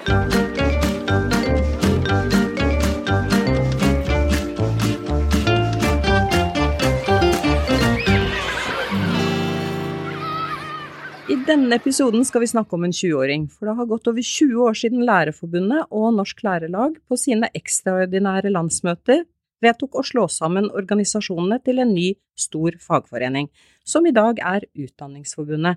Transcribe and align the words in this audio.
I 0.00 0.06
denne 11.46 11.76
episoden 11.76 12.24
skal 12.24 12.40
vi 12.40 12.46
snakke 12.48 12.74
om 12.74 12.84
en 12.86 12.94
20-åring, 12.94 13.44
for 13.52 13.68
det 13.68 13.74
har 13.76 13.88
gått 13.90 14.08
over 14.08 14.24
20 14.24 14.62
år 14.64 14.78
siden 14.80 15.04
Lærerforbundet 15.04 15.90
og 15.90 16.14
Norsk 16.16 16.40
Lærerlag 16.46 16.96
på 17.04 17.18
sine 17.20 17.50
ekstraordinære 17.54 18.54
landsmøter 18.54 19.26
vedtok 19.60 20.00
å 20.00 20.06
slå 20.06 20.24
sammen 20.32 20.70
organisasjonene 20.72 21.60
til 21.64 21.82
en 21.84 21.92
ny, 21.92 22.14
stor 22.38 22.78
fagforening, 22.80 23.50
som 23.84 24.08
i 24.08 24.14
dag 24.16 24.40
er 24.40 24.64
Utdanningsforbundet. 24.72 25.76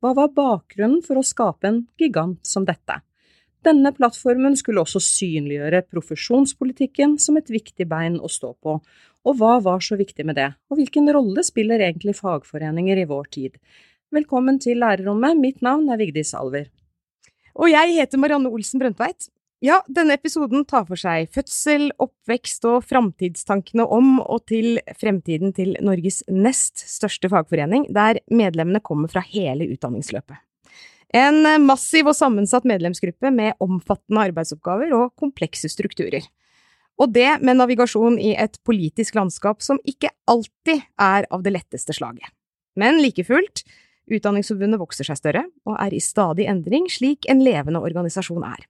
Hva 0.00 0.14
var 0.14 0.30
bakgrunnen 0.36 1.02
for 1.02 1.18
å 1.18 1.26
skape 1.26 1.66
en 1.66 1.82
gigant 1.98 2.38
som 2.46 2.64
dette? 2.68 3.00
Denne 3.66 3.90
plattformen 3.90 4.54
skulle 4.54 4.84
også 4.84 5.00
synliggjøre 5.02 5.80
profesjonspolitikken 5.90 7.16
som 7.18 7.38
et 7.40 7.48
viktig 7.50 7.88
bein 7.90 8.20
å 8.22 8.30
stå 8.30 8.52
på, 8.62 8.76
og 9.26 9.40
hva 9.40 9.56
var 9.64 9.82
så 9.82 9.98
viktig 9.98 10.22
med 10.28 10.38
det, 10.38 10.52
og 10.70 10.78
hvilken 10.78 11.10
rolle 11.16 11.42
spiller 11.42 11.82
egentlig 11.82 12.14
fagforeninger 12.20 13.00
i 13.02 13.08
vår 13.10 13.26
tid? 13.34 13.56
Velkommen 14.14 14.60
til 14.62 14.78
lærerrommet, 14.84 15.40
mitt 15.42 15.66
navn 15.66 15.90
er 15.90 15.98
Vigdis 15.98 16.30
Alver. 16.38 16.70
Og 17.58 17.72
jeg 17.72 17.96
heter 17.96 18.22
Marianne 18.22 18.52
Olsen 18.54 18.78
Brøndtveit. 18.78 19.32
Ja, 19.64 19.80
denne 19.90 20.14
episoden 20.14 20.62
tar 20.68 20.86
for 20.86 21.00
seg 21.00 21.32
fødsel, 21.34 21.88
oppvekst 21.98 22.68
og 22.70 22.84
framtidstankene 22.86 23.88
om 23.90 24.20
og 24.20 24.44
til 24.46 24.76
fremtiden 25.00 25.56
til 25.56 25.74
Norges 25.82 26.22
nest 26.30 26.86
største 26.86 27.32
fagforening, 27.32 27.88
der 27.90 28.22
medlemmene 28.30 28.84
kommer 28.84 29.10
fra 29.10 29.24
hele 29.26 29.66
utdanningsløpet. 29.74 30.45
En 31.14 31.44
massiv 31.62 32.08
og 32.10 32.16
sammensatt 32.18 32.66
medlemsgruppe 32.66 33.30
med 33.30 33.54
omfattende 33.62 34.26
arbeidsoppgaver 34.26 34.94
og 34.96 35.14
komplekse 35.20 35.70
strukturer. 35.70 36.26
Og 36.98 37.12
det 37.12 37.28
med 37.44 37.60
navigasjon 37.60 38.16
i 38.18 38.32
et 38.40 38.56
politisk 38.64 39.14
landskap 39.18 39.62
som 39.62 39.78
ikke 39.84 40.10
alltid 40.26 40.80
er 40.98 41.28
av 41.30 41.44
det 41.44 41.52
letteste 41.54 41.94
slaget. 41.94 42.32
Men 42.76 42.98
like 43.00 43.24
fullt, 43.24 43.62
Utdanningsforbundet 44.06 44.78
vokser 44.78 45.08
seg 45.08 45.18
større 45.18 45.42
og 45.66 45.76
er 45.82 45.94
i 45.96 46.02
stadig 46.02 46.46
endring, 46.50 46.86
slik 46.90 47.26
en 47.30 47.42
levende 47.42 47.82
organisasjon 47.82 48.44
er. 48.46 48.66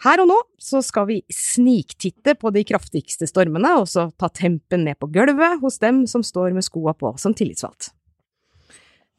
Her 0.00 0.22
og 0.22 0.30
nå 0.30 0.36
så 0.56 0.80
skal 0.80 1.10
vi 1.10 1.18
sniktitte 1.28 2.32
på 2.40 2.48
de 2.54 2.62
kraftigste 2.64 3.28
stormene, 3.28 3.74
og 3.82 3.84
så 3.90 4.06
ta 4.16 4.30
tempen 4.32 4.86
ned 4.86 4.96
på 4.96 5.10
gulvet 5.12 5.60
hos 5.60 5.76
dem 5.82 6.06
som 6.08 6.24
står 6.24 6.56
med 6.56 6.64
skoa 6.64 6.94
på 6.96 7.12
som 7.20 7.36
tillitsvalgt. 7.36 7.92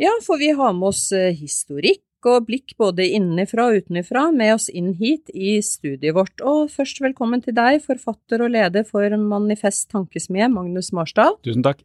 Ja, 0.01 0.15
for 0.25 0.41
vi 0.41 0.49
har 0.57 0.73
med 0.73 0.89
oss 0.89 1.11
eh, 1.13 1.35
historikk 1.37 2.01
og 2.29 2.47
blikk 2.47 2.75
både 2.79 3.05
innenfra 3.17 3.69
og 3.69 3.81
utenfra 3.81 4.27
med 4.35 4.55
oss 4.55 4.67
inn 4.69 4.93
hit 4.99 5.31
i 5.33 5.57
studiet 5.65 6.15
vårt. 6.17 6.41
Og 6.45 6.71
først 6.73 7.01
velkommen 7.03 7.43
til 7.43 7.55
deg, 7.57 7.79
forfatter 7.85 8.43
og 8.45 8.53
leder 8.53 8.85
for 8.87 9.15
Manifest 9.17 9.89
Tankesmie, 9.93 10.49
Magnus 10.51 10.91
Marsdal. 10.95 11.37
Tusen 11.45 11.65
takk. 11.65 11.81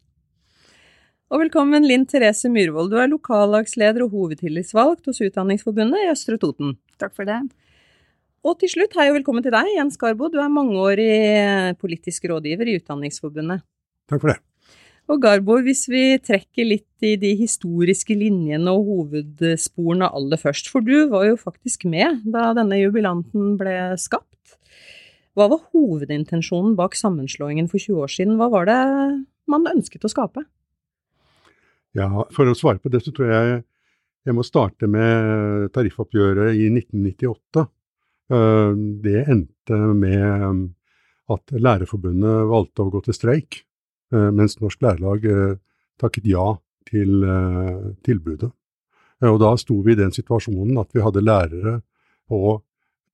Og 1.27 1.43
velkommen 1.43 1.83
Linn 1.83 2.05
Therese 2.06 2.47
Myhrvold, 2.53 2.93
du 2.93 3.01
er 3.03 3.09
lokallagsleder 3.11 4.05
og 4.05 4.12
hovedtillitsvalgt 4.15 5.09
hos 5.11 5.19
Utdanningsforbundet 5.27 6.05
i 6.05 6.11
Østre 6.12 6.39
Toten. 6.39 6.77
Takk 7.03 7.17
for 7.17 7.27
det. 7.27 7.41
Og 8.47 8.55
til 8.61 8.71
slutt, 8.71 8.95
hei 8.95 9.09
og 9.11 9.17
velkommen 9.19 9.43
til 9.43 9.50
deg, 9.50 9.73
Jens 9.75 9.98
Garbo. 9.98 10.28
Du 10.31 10.39
er 10.39 10.53
mangeårig 10.53 11.75
politisk 11.83 12.28
rådgiver 12.31 12.71
i 12.71 12.77
Utdanningsforbundet. 12.78 13.67
Takk 14.06 14.23
for 14.23 14.31
det. 14.31 14.39
Og 15.07 15.21
Garbo, 15.23 15.61
hvis 15.62 15.85
vi 15.87 16.17
trekker 16.19 16.67
litt 16.67 17.07
i 17.07 17.12
de 17.21 17.31
historiske 17.39 18.15
linjene 18.19 18.73
og 18.75 18.89
hovedsporene 18.89 20.09
aller 20.11 20.41
først, 20.41 20.67
for 20.73 20.83
du 20.83 21.07
var 21.12 21.29
jo 21.29 21.37
faktisk 21.39 21.87
med 21.87 22.25
da 22.27 22.49
denne 22.59 22.81
jubilanten 22.81 23.55
ble 23.61 23.77
skapt. 24.03 24.57
Hva 25.37 25.47
var 25.53 25.62
hovedintensjonen 25.77 26.75
bak 26.79 26.97
sammenslåingen 26.99 27.69
for 27.71 27.79
20 27.79 28.03
år 28.03 28.12
siden? 28.12 28.34
Hva 28.41 28.51
var 28.51 28.66
det 28.66 28.81
man 29.47 29.69
ønsket 29.71 30.09
å 30.09 30.11
skape? 30.11 30.43
Ja, 31.97 32.09
For 32.34 32.49
å 32.49 32.56
svare 32.56 32.83
på 32.83 32.91
det, 32.93 33.05
så 33.05 33.12
tror 33.15 33.31
jeg 33.31 33.61
jeg 34.27 34.34
må 34.34 34.43
starte 34.43 34.89
med 34.91 35.71
tariffoppgjøret 35.77 36.59
i 36.59 36.66
1998. 36.72 37.62
Eh, 38.34 38.72
det 39.05 39.22
endte 39.22 39.78
med 39.95 40.65
at 41.31 41.55
Lærerforbundet 41.55 42.50
valgte 42.50 42.83
å 42.83 42.91
gå 42.91 43.05
til 43.06 43.16
streik, 43.16 43.61
mens 44.12 44.59
Norsk 44.61 44.83
Lærerlag 44.84 45.25
eh, 45.27 45.56
takket 46.00 46.28
ja 46.31 46.55
til 46.87 47.25
tilbudet. 48.06 48.53
Og 49.27 49.39
da 49.43 49.49
sto 49.59 49.81
vi 49.83 49.97
i 49.97 49.99
den 49.99 50.12
situasjonen 50.15 50.77
at 50.78 50.93
vi 50.94 51.03
hadde 51.03 51.25
lærere 51.25 51.81
på 52.31 52.61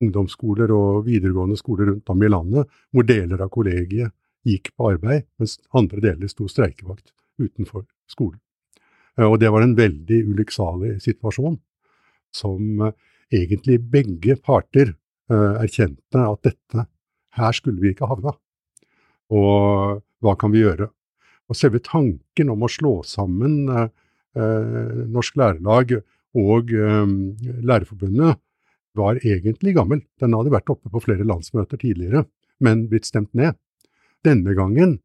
ungdomsskoler 0.03 0.71
og 0.75 1.05
videregående 1.07 1.57
skoler 1.57 1.89
rundt 1.93 2.11
om 2.11 2.23
i 2.23 2.29
landet 2.29 2.69
hvor 2.91 3.07
deler 3.07 3.41
av 3.41 3.49
kollegiet 3.53 4.13
gikk 4.47 4.73
på 4.75 4.91
arbeid, 4.91 5.25
mens 5.39 5.57
andre 5.75 6.03
deler 6.03 6.31
sto 6.31 6.49
streikevakt 6.51 7.13
utenfor 7.41 7.85
skolen. 8.11 8.39
Eh, 9.17 9.27
og 9.27 9.39
det 9.41 9.51
var 9.53 9.65
en 9.65 9.77
veldig 9.77 10.19
ulykksalig 10.33 10.97
situasjon, 11.03 11.57
som 12.33 12.87
eh, 12.87 12.95
egentlig 13.33 13.79
begge 13.93 14.37
parter 14.43 14.93
eh, 14.93 15.53
erkjente 15.63 16.25
at 16.27 16.49
dette, 16.49 16.87
her 17.33 17.55
skulle 17.57 17.81
vi 17.81 17.93
ikke 17.93 18.09
havna. 18.09 18.35
Og 19.33 20.03
hva 20.23 20.37
kan 20.39 20.53
vi 20.53 20.63
gjøre? 20.63 20.89
Og 21.51 21.59
selve 21.59 21.83
tanken 21.83 22.49
om 22.53 22.63
å 22.63 22.71
slå 22.71 23.01
sammen 23.05 23.67
Norsk 24.33 25.35
Lærerlag 25.37 25.91
og 26.39 26.71
Lærerforbundet 26.71 28.39
var 28.97 29.19
egentlig 29.25 29.75
gammel. 29.75 30.01
Den 30.21 30.33
hadde 30.37 30.53
vært 30.53 30.71
oppe 30.71 30.89
på 30.89 31.01
flere 31.03 31.27
landsmøter 31.27 31.81
tidligere, 31.81 32.23
men 32.63 32.87
blitt 32.89 33.09
stemt 33.09 33.33
ned. 33.37 33.57
Denne 34.23 34.55
gangen 34.57 34.97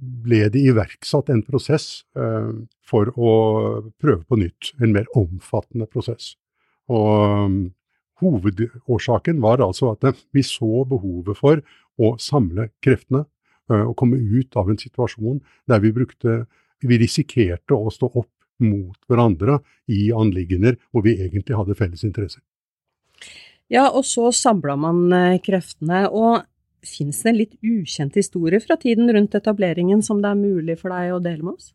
ble 0.00 0.44
det 0.52 0.62
iverksatt 0.70 1.30
en 1.32 1.42
prosess 1.44 2.04
eh, 2.16 2.52
for 2.86 3.10
å 3.16 3.32
prøve 4.00 4.22
på 4.24 4.38
nytt, 4.40 4.72
en 4.80 4.94
mer 4.94 5.08
omfattende 5.18 5.88
prosess. 5.90 6.34
Og 6.90 7.46
um, 7.46 7.60
Hovedårsaken 8.20 9.38
var 9.40 9.62
altså 9.64 9.94
at 9.94 10.18
vi 10.36 10.42
så 10.44 10.82
behovet 10.88 11.38
for 11.38 11.62
å 12.00 12.10
samle 12.20 12.68
kreftene 12.84 13.24
eh, 13.70 13.86
og 13.86 13.96
komme 13.98 14.18
ut 14.18 14.56
av 14.58 14.70
en 14.70 14.80
situasjon 14.80 15.40
der 15.70 15.82
vi 15.84 15.94
brukte 15.94 16.44
Vi 16.80 16.96
risikerte 16.96 17.76
å 17.76 17.90
stå 17.92 18.08
opp 18.16 18.30
mot 18.64 18.96
hverandre 19.08 19.58
i 19.92 20.12
anliggender 20.16 20.78
hvor 20.90 21.04
vi 21.04 21.12
egentlig 21.20 21.58
hadde 21.58 21.76
felles 21.76 22.04
interesser. 22.08 22.40
Ja, 23.68 23.90
og 23.92 24.06
så 24.08 24.30
samla 24.32 24.78
man 24.80 25.12
eh, 25.12 25.40
kreftene. 25.44 26.06
Og 26.08 26.46
Fins 26.80 27.18
det 27.20 27.28
en 27.28 27.36
litt 27.36 27.56
ukjent 27.60 28.14
historie 28.16 28.56
fra 28.64 28.78
tiden 28.80 29.10
rundt 29.12 29.34
etableringen 29.36 30.00
som 30.00 30.22
det 30.22 30.30
er 30.30 30.38
mulig 30.38 30.78
for 30.80 30.88
deg 30.94 31.12
å 31.12 31.18
dele 31.20 31.44
med 31.44 31.58
oss? 31.58 31.74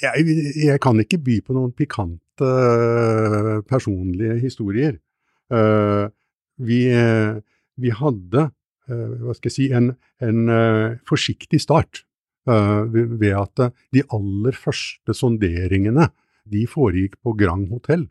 Jeg, 0.00 0.24
jeg 0.56 0.80
kan 0.80 0.96
ikke 1.02 1.18
by 1.20 1.34
på 1.44 1.52
noen 1.52 1.74
pikante 1.76 2.48
uh, 2.48 3.60
personlige 3.68 4.38
historier. 4.40 4.96
Vi, 5.52 6.78
vi, 6.88 7.90
hadde, 7.98 8.46
hva 9.22 9.34
skal 9.36 9.50
jeg 9.50 9.56
si, 9.56 9.68
en, 9.74 9.92
en 10.22 10.40
forsiktig 11.08 11.60
start 11.62 12.02
ved, 12.46 13.16
ved 13.20 13.36
at 13.38 13.72
de 13.94 14.02
aller 14.10 14.56
første 14.58 15.14
sonderingene 15.14 16.08
de 16.50 16.64
foregikk 16.66 17.14
på 17.22 17.36
Grand 17.38 17.68
Hotell. 17.70 18.08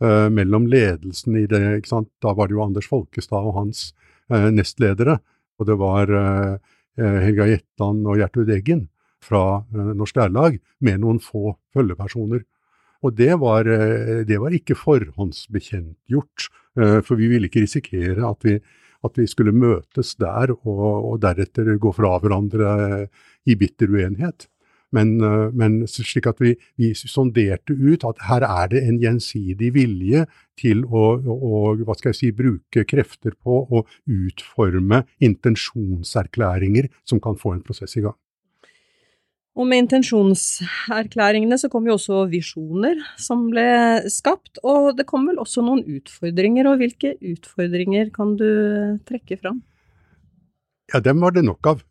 mellom 0.00 0.66
ledelsen 0.68 1.36
i 1.36 1.46
det, 1.48 1.60
ikke 1.80 1.92
sant? 1.92 2.08
da 2.24 2.32
var 2.32 2.48
det 2.48 2.54
jo 2.56 2.62
Anders 2.64 2.88
Folkestad 2.88 3.44
og 3.44 3.56
hans 3.56 3.90
Eh, 4.30 4.48
nestledere. 4.54 5.18
Og 5.58 5.66
det 5.66 5.76
var 5.80 6.10
eh, 6.14 6.54
eh, 7.00 7.18
Helga 7.26 7.48
Jetland 7.50 8.06
og 8.06 8.20
Gjertrud 8.20 8.50
Eggen 8.54 8.86
fra 9.20 9.60
Norsk 9.74 10.16
Lærerlag, 10.16 10.54
med 10.80 11.02
noen 11.02 11.18
få 11.20 11.58
følgepersoner. 11.76 12.40
Og 13.04 13.12
det 13.18 13.34
var, 13.36 13.68
det 14.24 14.38
var 14.40 14.54
ikke 14.56 14.78
forhåndsbekjentgjort, 14.80 16.46
for 17.04 17.20
vi 17.20 17.28
ville 17.28 17.50
ikke 17.50 17.60
risikere 17.66 18.24
at 18.24 18.46
vi, 18.48 18.54
at 19.06 19.18
vi 19.18 19.26
skulle 19.30 19.54
møtes 19.56 20.14
der 20.20 20.52
og, 20.54 20.86
og, 21.10 21.14
deretter 21.22 21.76
gå 21.80 21.92
fra 21.96 22.16
hverandre 22.20 22.72
i 23.48 23.56
bitter 23.56 23.92
uenighet. 23.92 24.48
Men, 24.94 25.12
eh, 25.22 25.50
men 25.54 25.80
slik 25.88 26.26
at 26.30 26.40
vi, 26.42 26.54
vi, 26.80 26.92
sonderte 26.98 27.76
ut 27.78 28.04
at 28.06 28.24
her 28.26 28.46
er 28.46 28.72
det 28.72 28.82
en 28.86 28.98
gjensidig 29.00 29.72
vilje 29.76 30.24
til 30.58 30.82
å, 30.86 31.04
å 31.20 31.60
hva 31.84 31.96
skal 31.98 32.10
jeg 32.10 32.18
si, 32.18 32.32
bruke 32.34 32.84
krefter 32.88 33.36
på 33.38 33.62
å 33.70 33.84
utforme 34.10 35.04
intensjonserklæringer 35.22 36.90
som 37.06 37.22
kan 37.22 37.38
få 37.38 37.54
en 37.56 37.64
prosess 37.66 37.96
i 38.00 38.04
gang. 38.06 38.18
Og 39.58 39.66
med 39.66 39.82
intensjonserklæringene 39.84 41.58
så 41.58 41.68
kom 41.72 41.88
jo 41.88 41.96
også 41.96 42.22
visjoner 42.30 43.00
som 43.20 43.48
ble 43.50 43.64
skapt, 44.12 44.60
og 44.62 44.92
det 44.98 45.08
kom 45.10 45.26
vel 45.26 45.40
også 45.42 45.64
noen 45.66 45.82
utfordringer. 45.98 46.68
Og 46.70 46.78
hvilke 46.80 47.16
utfordringer 47.18 48.12
kan 48.14 48.36
du 48.38 48.46
trekke 49.08 49.40
fram? 49.40 49.58
Ja, 50.94 51.02
dem 51.02 51.22
var 51.22 51.34
det 51.34 51.44
nok 51.46 51.66
av. 51.66 51.82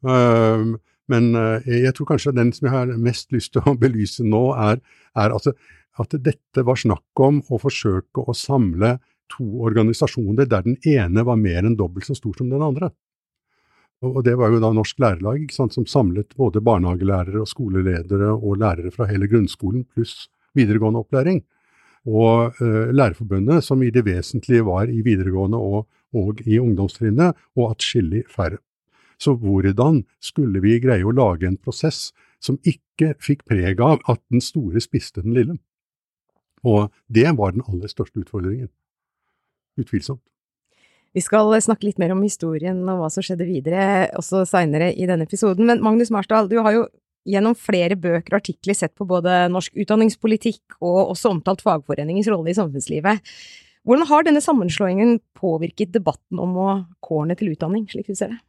Men 1.10 1.34
eh, 1.36 1.68
jeg 1.86 1.96
tror 1.98 2.12
kanskje 2.14 2.36
den 2.38 2.54
som 2.56 2.68
jeg 2.68 2.76
har 2.76 2.96
mest 3.02 3.32
lyst 3.34 3.56
til 3.56 3.66
å 3.66 3.76
belyse 3.80 4.26
nå, 4.26 4.44
er, 4.62 4.82
er 5.18 5.36
altså 5.36 5.56
at 6.00 6.16
dette 6.24 6.64
var 6.64 6.80
snakk 6.80 7.24
om 7.26 7.42
å 7.50 7.60
forsøke 7.60 8.24
å 8.24 8.36
samle 8.38 8.98
to 9.30 9.46
organisasjoner 9.68 10.48
der 10.50 10.66
den 10.66 10.78
ene 10.88 11.26
var 11.28 11.40
mer 11.40 11.66
enn 11.66 11.78
dobbelt 11.80 12.08
så 12.08 12.16
stor 12.18 12.38
som 12.38 12.52
den 12.52 12.64
andre. 12.66 12.92
Og 14.06 14.22
det 14.24 14.38
var 14.40 14.54
jo 14.54 14.62
da 14.64 14.72
Norsk 14.72 15.00
Lærerlag 15.02 15.50
sant, 15.52 15.76
som 15.76 15.86
samlet 15.88 16.32
både 16.40 16.62
barnehagelærere 16.64 17.42
og 17.44 17.50
skoleledere 17.52 18.32
og 18.32 18.62
lærere 18.62 18.94
fra 18.96 19.10
hele 19.10 19.28
grunnskolen 19.28 19.84
pluss 19.92 20.30
videregående 20.56 21.02
opplæring. 21.04 21.42
Og 22.08 22.56
eh, 22.64 22.94
Lærerforbundet, 22.96 23.64
som 23.64 23.84
i 23.84 23.92
det 23.92 24.06
vesentlige 24.08 24.64
var 24.66 24.88
i 24.88 25.02
videregående 25.04 25.60
og, 25.60 25.90
og 26.16 26.40
i 26.48 26.60
ungdomstrinnet, 26.60 27.36
og 27.60 27.74
atskillig 27.74 28.24
færre. 28.32 28.62
Så 29.20 29.36
hvordan 29.36 30.06
skulle 30.24 30.62
vi 30.64 30.80
greie 30.80 31.04
å 31.04 31.12
lage 31.12 31.48
en 31.48 31.60
prosess 31.60 32.14
som 32.40 32.56
ikke 32.64 33.18
fikk 33.20 33.44
preg 33.52 33.84
av 33.84 34.00
at 34.08 34.24
den 34.32 34.40
store 34.40 34.80
spiste 34.80 35.26
den 35.26 35.36
lille? 35.36 35.60
Og 36.64 36.88
det 37.12 37.28
var 37.36 37.52
den 37.52 37.68
aller 37.68 37.92
største 37.92 38.24
utfordringen. 38.24 38.72
Utvilsomt. 39.80 40.24
Vi 41.18 41.24
skal 41.26 41.52
snakke 41.64 41.88
litt 41.88 42.00
mer 42.02 42.14
om 42.14 42.22
historien 42.22 42.82
og 42.86 43.02
hva 43.02 43.10
som 43.14 43.26
skjedde 43.26 43.48
videre 43.48 43.84
også 44.20 44.44
seinere 44.50 44.92
i 44.94 45.08
denne 45.10 45.26
episoden, 45.26 45.66
men 45.66 45.82
Magnus 45.86 46.12
Marsdal, 46.14 46.50
du 46.52 46.60
har 46.62 46.76
jo 46.76 46.84
gjennom 47.30 47.56
flere 47.58 47.98
bøker 48.00 48.36
og 48.36 48.42
artikler 48.42 48.78
sett 48.78 48.94
på 48.98 49.08
både 49.10 49.48
norsk 49.52 49.76
utdanningspolitikk 49.84 50.78
og 50.80 51.16
også 51.16 51.34
omtalt 51.34 51.64
fagforeningens 51.66 52.30
rolle 52.32 52.54
i 52.54 52.58
samfunnslivet. 52.58 53.26
Hvordan 53.88 54.10
har 54.10 54.28
denne 54.28 54.44
sammenslåingen 54.44 55.18
påvirket 55.40 55.94
debatten 55.96 56.40
om 56.42 56.56
å 56.60 56.70
kårene 57.06 57.38
til 57.40 57.54
utdanning, 57.54 57.88
slik 57.90 58.10
du 58.10 58.16
ser 58.18 58.36
det? 58.36 58.42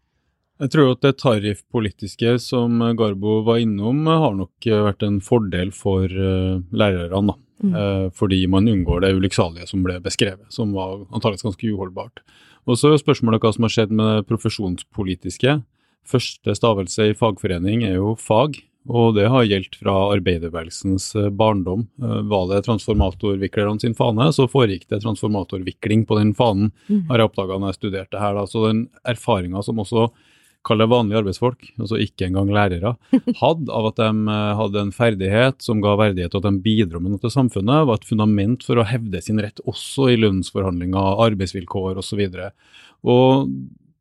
Jeg 0.61 0.75
tror 0.75 0.91
at 0.93 1.05
det 1.07 1.15
tariffpolitiske 1.23 2.35
som 2.45 2.83
Garbo 2.99 3.39
var 3.47 3.63
innom, 3.63 4.03
har 4.05 4.35
nok 4.37 4.67
vært 4.69 5.07
en 5.07 5.17
fordel 5.25 5.71
for 5.73 6.05
uh, 6.05 6.61
lærerne. 6.69 7.39
Mm. 7.61 7.75
Fordi 8.17 8.39
man 8.49 8.69
unngår 8.73 9.03
det 9.05 9.11
ulykksalige 9.19 9.67
som 9.69 9.83
ble 9.85 9.99
beskrevet, 10.01 10.47
som 10.49 10.71
var 10.73 11.03
antakeligvis 11.13 11.45
ganske 11.45 11.73
uholdbart. 11.75 12.23
Og 12.71 12.79
så 12.79 12.93
er 12.95 13.01
spørsmålet 13.03 13.43
hva 13.43 13.51
som 13.55 13.67
har 13.67 13.75
skjedd 13.75 13.93
med 13.95 14.21
det 14.21 14.27
profesjonspolitiske. 14.31 15.61
Første 16.07 16.55
stavelse 16.57 17.11
i 17.11 17.17
fagforening 17.19 17.83
er 17.87 17.97
jo 17.99 18.15
fag, 18.19 18.61
og 18.89 19.17
det 19.19 19.27
har 19.29 19.45
gjeldt 19.45 19.77
fra 19.83 19.95
arbeiderbevegelsens 20.15 21.11
eh, 21.19 21.29
barndom. 21.35 21.85
Eh, 22.01 22.21
var 22.31 22.47
det 22.53 22.63
transformatorviklerne 22.69 23.83
sin 23.83 23.97
fane, 23.99 24.31
så 24.33 24.47
foregikk 24.49 24.87
det 24.89 25.03
transformatorvikling 25.03 26.07
på 26.09 26.21
den 26.21 26.33
fanen, 26.39 26.71
mm. 26.89 27.05
har 27.11 27.21
jeg 27.21 27.31
oppdaga 27.31 27.59
når 27.59 27.75
jeg 27.75 27.81
studerte 27.81 28.23
her. 28.23 28.39
Da. 28.39 28.47
Så 28.49 28.65
den 28.69 28.87
erfaringa 29.13 29.65
som 29.67 29.83
også 29.83 30.09
kall 30.67 30.83
det 30.83 30.91
vanlige 30.93 31.21
arbeidsfolk, 31.23 31.69
altså 31.81 31.99
ikke 32.03 32.27
engang 32.29 32.51
lærere, 32.53 32.95
hadde 33.43 33.73
av 33.73 33.91
at 33.91 34.01
de 34.01 34.09
eh, 34.35 34.53
hadde 34.61 34.85
en 34.85 34.95
ferdighet 34.95 35.65
som 35.65 35.83
ga 35.85 35.97
verdighet, 36.01 36.35
og 36.35 36.43
at 36.45 36.51
de 36.51 36.65
bidro 36.65 37.01
med 37.03 37.15
noe 37.15 37.23
til 37.23 37.33
samfunnet, 37.33 37.87
var 37.89 38.01
et 38.01 38.09
fundament 38.09 38.65
for 38.67 38.81
å 38.81 38.87
hevde 38.89 39.23
sin 39.25 39.41
rett 39.43 39.63
også 39.71 40.11
i 40.13 40.19
lønnsforhandlinger, 40.21 41.23
arbeidsvilkår 41.29 42.01
osv. 42.03 42.25
Og, 42.27 42.67
og 43.15 43.55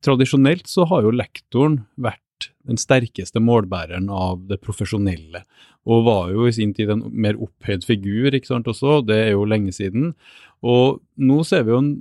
tradisjonelt 0.06 0.68
så 0.72 0.88
har 0.90 1.08
jo 1.08 1.16
lektoren 1.16 1.84
vært 2.00 2.52
den 2.68 2.80
sterkeste 2.80 3.42
målbæreren 3.44 4.08
av 4.14 4.44
det 4.50 4.60
profesjonelle, 4.64 5.44
og 5.90 6.06
var 6.06 6.34
jo 6.34 6.48
i 6.48 6.56
sin 6.56 6.74
tid 6.76 6.92
en 6.94 7.06
mer 7.12 7.40
opphøyd 7.40 7.88
figur, 7.88 8.36
ikke 8.36 8.52
sant 8.52 8.68
også, 8.70 9.00
det 9.08 9.18
er 9.24 9.32
jo 9.34 9.48
lenge 9.48 9.74
siden. 9.76 10.12
Og 10.60 11.00
nå 11.16 11.40
ser 11.48 11.66
vi 11.66 11.74
jo 11.74 11.80
en 11.82 11.94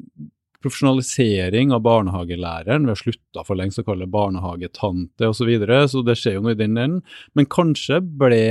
profesjonalisering 0.65 1.73
av 1.75 1.85
barnehagelæreren. 1.87 2.87
Vi 2.87 2.95
har 2.95 3.01
slutta 3.01 3.45
for 3.47 3.59
lengst 3.59 3.83
å 3.83 3.87
kalle 3.87 4.09
barnehagetante 4.11 5.29
osv., 5.29 5.43
så, 5.43 5.49
videre, 5.49 5.81
så 5.91 6.03
det 6.07 6.19
skjer 6.19 6.39
jo 6.39 6.45
noe 6.47 6.57
i 6.57 6.59
den 6.59 6.77
enden. 6.77 7.03
Men 7.39 7.51
kanskje 7.51 8.01
ble 8.03 8.43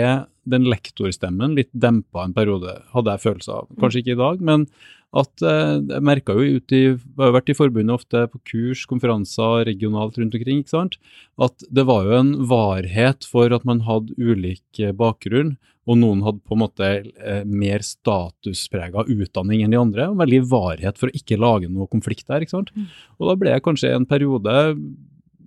den 0.49 0.67
lektorstemmen 0.71 1.55
litt 1.57 1.71
dempa 1.73 2.25
en 2.25 2.35
periode, 2.35 2.79
hadde 2.93 3.15
jeg 3.15 3.25
følelse 3.25 3.57
av. 3.59 3.67
Kanskje 3.81 4.03
ikke 4.03 4.15
i 4.15 4.21
dag, 4.21 4.43
men 4.49 4.67
at 5.15 5.43
eh, 5.45 5.77
jeg 5.79 6.03
merka 6.03 6.35
jo 6.35 6.57
ut 6.57 6.73
i 6.75 6.81
Jeg 6.83 6.99
har 7.21 7.31
vært 7.35 7.51
i 7.53 7.55
forbundet 7.55 7.95
ofte 7.95 8.25
på 8.31 8.41
kurs, 8.51 8.83
konferanser 8.89 9.63
regionalt 9.69 10.17
rundt 10.19 10.35
omkring, 10.35 10.61
ikke 10.63 10.75
sant. 10.75 10.99
At 11.39 11.63
det 11.71 11.87
var 11.87 12.07
jo 12.07 12.17
en 12.19 12.33
varhet 12.49 13.27
for 13.27 13.53
at 13.55 13.65
man 13.67 13.85
hadde 13.87 14.17
ulik 14.19 14.81
eh, 14.83 14.95
bakgrunn, 14.95 15.55
og 15.87 16.01
noen 16.01 16.23
hadde 16.25 16.43
på 16.43 16.57
en 16.57 16.63
måte 16.65 16.87
eh, 16.99 17.43
mer 17.47 17.85
statusprega 17.85 19.05
utdanning 19.07 19.63
enn 19.63 19.71
de 19.71 19.79
andre, 19.79 20.09
og 20.11 20.19
veldig 20.19 20.41
varhet 20.51 20.99
for 20.99 21.07
å 21.07 21.15
ikke 21.15 21.39
lage 21.39 21.71
noe 21.71 21.87
konflikt 21.91 22.27
der. 22.27 22.43
ikke 22.43 22.57
sant? 22.57 22.73
Mm. 22.75 22.89
Og 23.17 23.31
da 23.31 23.37
ble 23.39 23.55
jeg 23.55 23.63
kanskje 23.63 23.93
en 23.95 24.09
periode 24.09 24.57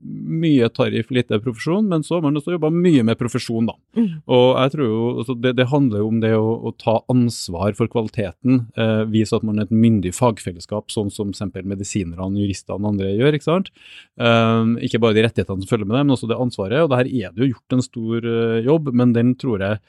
mye 0.00 0.68
tariff, 0.72 1.10
lite 1.12 1.38
profesjon, 1.44 1.88
men 1.88 2.04
så 2.06 2.16
har 2.16 2.24
man 2.24 2.38
også 2.38 2.54
jobba 2.54 2.70
mye 2.72 3.02
med 3.04 3.18
profesjon, 3.20 3.68
da. 3.68 3.74
Mm. 3.98 4.08
Og 4.32 4.46
jeg 4.56 4.72
tror 4.74 4.86
jo, 4.86 5.00
altså 5.22 5.36
det, 5.36 5.52
det, 5.58 5.66
handler 5.70 6.02
jo 6.02 6.08
om 6.08 6.20
det 6.22 6.32
å, 6.38 6.50
å 6.70 6.72
ta 6.80 6.96
ansvar 7.12 7.76
for 7.78 7.90
kvaliteten, 7.92 8.62
eh, 8.80 9.02
vise 9.12 9.36
at 9.36 9.44
man 9.46 9.60
er 9.60 9.68
et 9.68 9.74
myndig 9.74 10.14
fagfellesskap, 10.16 10.88
sånn 10.92 11.12
som 11.12 11.34
eksempel 11.34 11.68
medisinerne, 11.68 12.40
juristene 12.40 12.80
og 12.80 12.92
andre 12.94 13.12
gjør. 13.12 13.36
Ikke 13.36 13.50
sant? 13.50 13.72
Eh, 14.20 14.76
ikke 14.88 15.02
bare 15.04 15.18
de 15.18 15.26
rettighetene 15.28 15.64
som 15.64 15.72
følger 15.72 15.90
med 15.90 15.98
det, 15.98 16.04
men 16.06 16.16
også 16.16 16.30
det 16.30 16.42
ansvaret. 16.46 16.84
Og 16.84 16.92
det 16.92 17.02
her 17.02 17.10
er 17.10 17.34
det 17.34 17.44
jo 17.44 17.52
gjort 17.54 17.76
en 17.76 17.88
stor 17.90 18.30
eh, 18.34 18.60
jobb, 18.68 18.92
men 18.96 19.16
den 19.16 19.34
tror 19.40 19.66
jeg 19.66 19.82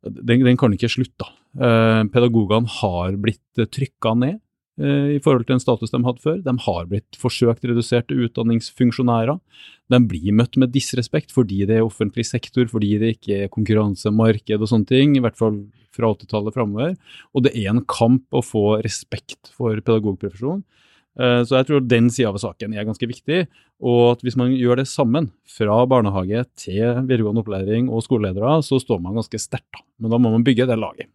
den, 0.00 0.46
den 0.46 0.56
kan 0.56 0.72
ikke 0.72 0.88
slutte. 0.88 1.28
Eh, 1.60 2.04
pedagogene 2.12 2.78
har 2.80 3.20
blitt 3.20 3.68
trykka 3.68 4.16
ned 4.16 4.40
Eh, 4.40 4.49
i 4.80 5.18
forhold 5.20 5.44
til 5.44 5.54
den 5.54 5.62
status 5.62 5.92
de 5.92 6.00
hadde 6.06 6.22
før. 6.24 6.38
De 6.44 6.54
har 6.64 6.86
blitt 6.88 7.18
forsøkt 7.20 7.66
redusert 7.68 8.06
til 8.08 8.24
utdanningsfunksjonærer. 8.24 9.36
De 9.92 10.00
blir 10.08 10.36
møtt 10.38 10.56
med 10.60 10.72
disrespekt 10.72 11.34
fordi 11.34 11.66
det 11.68 11.76
er 11.76 11.84
offentlig 11.84 12.24
sektor, 12.28 12.64
fordi 12.70 12.94
det 13.02 13.14
ikke 13.16 13.42
er 13.44 13.52
konkurransemarked 13.52 14.56
og 14.56 14.70
sånne 14.70 14.88
ting, 14.88 15.16
i 15.18 15.22
hvert 15.24 15.38
fall 15.38 15.60
fra 15.94 16.12
80-tallet 16.14 16.56
framover. 16.56 16.94
Og 17.34 17.44
det 17.46 17.54
er 17.58 17.72
en 17.72 17.84
kamp 17.84 18.26
å 18.32 18.44
få 18.44 18.80
respekt 18.84 19.52
for 19.56 19.76
pedagogprofesjonen. 19.84 20.64
Eh, 21.18 21.40
så 21.44 21.58
jeg 21.58 21.68
tror 21.68 21.82
den 21.84 22.08
sida 22.12 22.30
av 22.30 22.38
saken 22.40 22.76
er 22.76 22.86
ganske 22.86 23.08
viktig, 23.10 23.42
og 23.82 24.02
at 24.12 24.22
hvis 24.24 24.38
man 24.38 24.52
gjør 24.54 24.82
det 24.82 24.88
sammen, 24.90 25.30
fra 25.50 25.80
barnehage 25.90 26.44
til 26.60 27.02
videregående 27.08 27.42
opplæring 27.42 27.90
og 27.90 28.04
skoleledere, 28.06 28.60
så 28.62 28.78
står 28.80 29.00
man 29.02 29.18
ganske 29.18 29.40
sterkt. 29.42 29.82
Men 30.00 30.14
da 30.14 30.20
må 30.22 30.32
man 30.32 30.46
bygge 30.46 30.68
det 30.70 30.78
laget. 30.78 31.10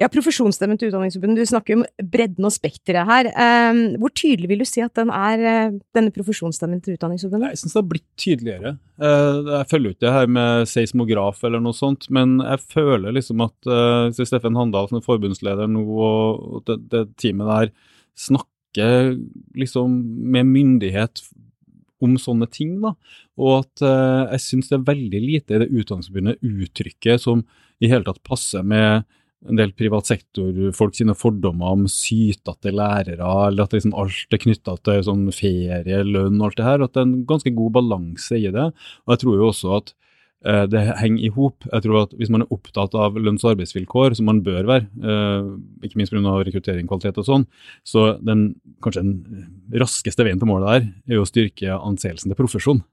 Ja, 0.00 0.08
profesjonsstemmen 0.08 0.78
til 0.80 0.88
Utdanningsforbundet, 0.88 1.42
du 1.44 1.50
snakker 1.50 1.76
om 1.76 1.82
bredden 2.08 2.46
og 2.48 2.54
spekteret 2.54 3.04
her. 3.04 3.26
Eh, 3.28 3.80
hvor 4.00 4.12
tydelig 4.16 4.48
vil 4.48 4.62
du 4.62 4.68
si 4.68 4.80
at 4.80 4.94
den 4.96 5.10
er, 5.12 5.42
eh, 5.44 5.74
denne 5.92 6.12
profesjonsstemmen 6.14 6.80
til 6.80 6.96
Utdanningsforbundet? 6.96 7.52
Jeg 7.52 7.60
syns 7.60 7.74
det 7.74 7.82
har 7.82 7.90
blitt 7.90 8.06
tydeligere. 8.16 8.78
Eh, 8.96 9.40
jeg 9.50 9.68
følger 9.68 9.90
ikke 9.90 10.06
det 10.06 10.14
her 10.14 10.26
med 10.26 10.68
seismograf 10.72 11.44
eller 11.44 11.60
noe 11.60 11.76
sånt, 11.76 12.08
men 12.08 12.38
jeg 12.40 12.64
føler 12.72 13.12
liksom 13.12 13.44
at 13.44 13.52
uh, 13.68 14.08
Steffen 14.08 14.56
Handal 14.56 14.88
som 14.88 14.96
er 14.96 15.04
forbundsleder 15.04 15.68
nå, 15.68 15.84
og 15.84 16.64
det, 16.64 16.78
det 16.88 17.04
teamet 17.20 17.52
der 17.52 17.70
snakker 18.16 19.20
liksom 19.54 20.00
med 20.32 20.48
myndighet 20.48 21.20
om 22.00 22.16
sånne 22.16 22.48
ting, 22.48 22.80
da. 22.80 22.94
Og 23.36 23.66
at 23.66 23.84
jeg 24.32 24.40
syns 24.40 24.70
det 24.70 24.78
er 24.78 24.88
veldig 24.88 25.20
lite 25.20 25.58
i 25.58 25.60
det 25.60 25.72
Utdanningsforbundet 25.74 26.40
uttrykket 26.40 27.20
som 27.20 27.44
i 27.80 27.88
hele 27.92 28.04
tatt 28.04 28.22
passer 28.24 28.64
med 28.64 29.04
en 29.48 29.56
del 29.56 29.72
privat 29.76 30.08
sektor-folk 30.08 30.96
sine 30.96 31.14
fordommer 31.16 31.72
om 31.72 31.86
sytete 31.88 32.72
lærere, 32.74 33.16
eller 33.48 33.64
at 33.64 33.72
liksom 33.76 33.94
alt 33.98 34.36
er 34.36 34.42
knytta 34.42 34.76
til 34.84 35.06
sånn 35.06 35.24
ferie, 35.32 36.02
lønn 36.04 36.36
og 36.40 36.50
alt 36.50 36.60
det 36.60 36.66
her. 36.66 36.84
At 36.84 36.94
det 36.94 37.02
er 37.02 37.08
en 37.08 37.22
ganske 37.28 37.54
god 37.56 37.72
balanse 37.78 38.36
i 38.36 38.52
det. 38.52 38.68
Og 39.06 39.14
jeg 39.14 39.22
tror 39.24 39.40
jo 39.40 39.48
også 39.48 39.72
at 39.78 39.94
eh, 40.44 40.66
det 40.68 40.84
henger 41.00 41.24
i 41.24 41.32
hop. 41.38 41.64
Jeg 41.70 41.86
tror 41.86 42.02
at 42.02 42.14
hvis 42.20 42.32
man 42.34 42.44
er 42.44 42.52
opptatt 42.52 42.96
av 43.00 43.16
lønns- 43.16 43.46
og 43.46 43.54
arbeidsvilkår, 43.54 44.18
som 44.18 44.28
man 44.28 44.44
bør 44.44 44.68
være, 44.74 44.90
eh, 45.00 45.50
ikke 45.88 46.02
minst 46.02 46.12
pga. 46.12 46.36
rekruttering, 46.44 46.90
kvalitet 46.90 47.24
og 47.24 47.28
sånn, 47.30 47.48
så 47.80 48.10
den 48.20 48.50
kanskje 48.84 49.06
den 49.06 49.48
raskeste 49.72 50.26
veien 50.26 50.42
til 50.42 50.52
målet 50.52 50.68
der 50.68 51.14
er 51.14 51.20
jo 51.20 51.24
å 51.24 51.32
styrke 51.32 51.80
anseelsen 51.80 52.28
til 52.28 52.42
profesjon. 52.44 52.84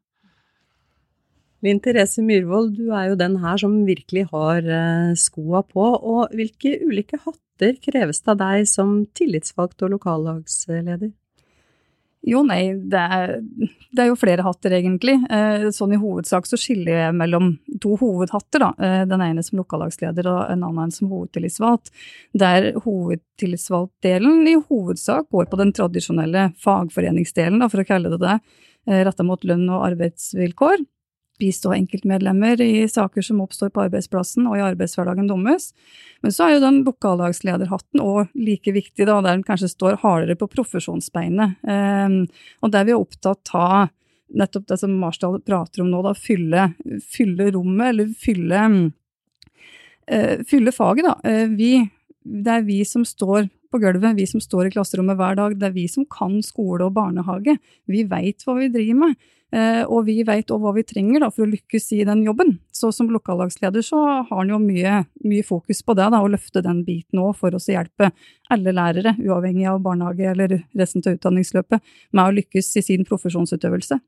Linn 1.65 1.79
Therese 1.81 2.21
Myhrvold, 2.21 2.75
du 2.77 2.91
er 2.93 3.11
jo 3.11 3.17
den 3.17 3.39
her 3.41 3.57
som 3.57 3.79
virkelig 3.87 4.27
har 4.29 4.61
eh, 4.61 5.13
skoa 5.17 5.63
på. 5.65 5.85
Og 5.85 6.33
hvilke 6.37 6.75
ulike 6.85 7.17
hatter 7.23 7.79
kreves 7.81 8.21
det 8.21 8.33
av 8.35 8.41
deg 8.43 8.67
som 8.69 8.99
tillitsvalgt 9.17 9.81
og 9.85 9.95
lokallagsleder? 9.95 11.09
Jo, 12.27 12.41
nei, 12.43 12.75
det 12.91 12.99
er, 12.99 13.33
det 13.39 14.03
er, 14.03 14.09
jo 14.09 14.17
flere 14.19 14.43
hatter, 14.45 14.73
egentlig. 14.77 15.15
Eh, 15.33 15.69
sånn 15.73 15.95
i 15.95 15.99
hovedsak 16.01 16.45
så 16.49 16.59
skiller 16.59 16.91
jeg 16.93 17.15
mellom 17.17 17.53
to 17.81 17.95
hovedhatter, 17.97 18.61
da. 18.61 18.69
Eh, 18.77 19.05
den 19.09 19.23
ene 19.25 19.45
som 19.45 19.61
lokallagsleder 19.61 20.29
og 20.29 20.41
en 20.53 20.65
annen 20.67 20.93
som 20.93 21.09
hovedtillitsvalgt. 21.09 21.89
Der 22.37 22.69
hovedtillitsvalgtdelen 22.83 24.45
i 24.51 24.57
hovedsak 24.59 25.31
går 25.33 25.49
på 25.49 25.61
den 25.63 25.73
tradisjonelle 25.73 26.51
fagforeningsdelen, 26.61 27.63
da, 27.63 27.71
for 27.71 27.81
å 27.81 27.87
kalle 27.87 28.13
det 28.13 28.21
det, 28.21 28.37
retta 29.07 29.25
mot 29.25 29.41
lønn 29.43 29.65
og 29.67 29.81
arbeidsvilkår 29.89 30.85
bistå 31.41 31.73
enkeltmedlemmer 31.75 32.61
i 32.61 32.87
saker 32.89 33.25
som 33.25 33.41
oppstår 33.43 33.71
på 33.73 33.83
arbeidsplassen 33.85 34.47
og 34.49 34.57
i 34.57 34.63
arbeidshverdagen 34.65 35.29
dommes. 35.29 35.71
Men 36.25 36.33
så 36.33 36.47
er 36.47 36.55
jo 36.55 36.63
den 36.63 36.79
lokallagslederhatten 36.87 38.01
òg 38.03 38.33
like 38.37 38.73
viktig, 38.73 39.05
da, 39.05 39.19
der 39.21 39.37
den 39.37 39.45
kanskje 39.47 39.71
står 39.73 39.99
hardere 40.03 40.37
på 40.39 40.49
profesjonsbeinet. 40.51 41.59
Um, 41.61 42.23
og 42.65 42.73
der 42.73 42.87
vi 42.87 42.95
er 42.95 43.01
opptatt 43.01 43.53
av 43.57 43.91
nettopp 44.37 44.65
det 44.67 44.79
som 44.81 44.95
Marsdal 44.99 45.39
prater 45.45 45.83
om 45.83 45.91
nå, 45.91 46.01
da, 46.05 46.15
fylle, 46.17 46.71
fylle 47.05 47.51
rommet, 47.55 47.91
eller 47.93 48.09
fylle, 48.19 48.63
uh, 50.11 50.33
fylle 50.49 50.73
faget, 50.75 51.07
da. 51.07 51.15
Uh, 51.21 51.53
vi, 51.57 51.71
det 52.25 52.57
er 52.57 52.67
vi 52.67 52.81
som 52.87 53.05
står 53.07 53.47
på 53.71 53.81
gulvet, 53.83 54.17
vi 54.17 54.27
som 54.29 54.43
står 54.43 54.67
i 54.67 54.75
klasserommet 54.75 55.17
hver 55.19 55.37
dag. 55.39 55.55
Det 55.59 55.69
er 55.69 55.75
vi 55.75 55.87
som 55.91 56.05
kan 56.09 56.39
skole 56.45 56.87
og 56.87 56.95
barnehage. 56.97 57.57
Vi 57.89 58.03
veit 58.09 58.45
hva 58.45 58.57
vi 58.59 58.71
driver 58.73 59.01
med. 59.05 59.17
Eh, 59.55 59.83
og 59.87 60.03
vi 60.09 60.17
veit 60.27 60.49
òg 60.51 60.59
hva 60.59 60.73
vi 60.75 60.83
trenger 60.83 61.23
da, 61.23 61.29
for 61.31 61.45
å 61.45 61.51
lykkes 61.53 61.85
i 61.95 62.01
den 62.07 62.25
jobben. 62.25 62.57
Så 62.75 62.89
som 62.95 63.07
lokallagsleder 63.13 63.85
så 63.85 64.01
har 64.03 64.27
han 64.33 64.51
jo 64.51 64.59
mye, 64.59 65.05
mye 65.23 65.45
fokus 65.47 65.79
på 65.87 65.95
det, 65.95 66.09
da, 66.11 66.19
å 66.19 66.31
løfte 66.31 66.63
den 66.65 66.81
biten 66.87 67.21
òg 67.23 67.37
for 67.39 67.55
oss 67.55 67.69
å 67.71 67.77
hjelpe 67.77 68.11
alle 68.51 68.75
lærere, 68.75 69.15
uavhengig 69.23 69.69
av 69.71 69.79
barnehage 69.85 70.27
eller 70.33 70.59
resten 70.75 71.05
av 71.05 71.15
utdanningsløpet, 71.15 71.95
med 72.11 72.23
å 72.25 72.37
lykkes 72.41 72.75
i 72.81 72.85
sin 72.89 73.07
profesjonsutøvelse. 73.07 74.01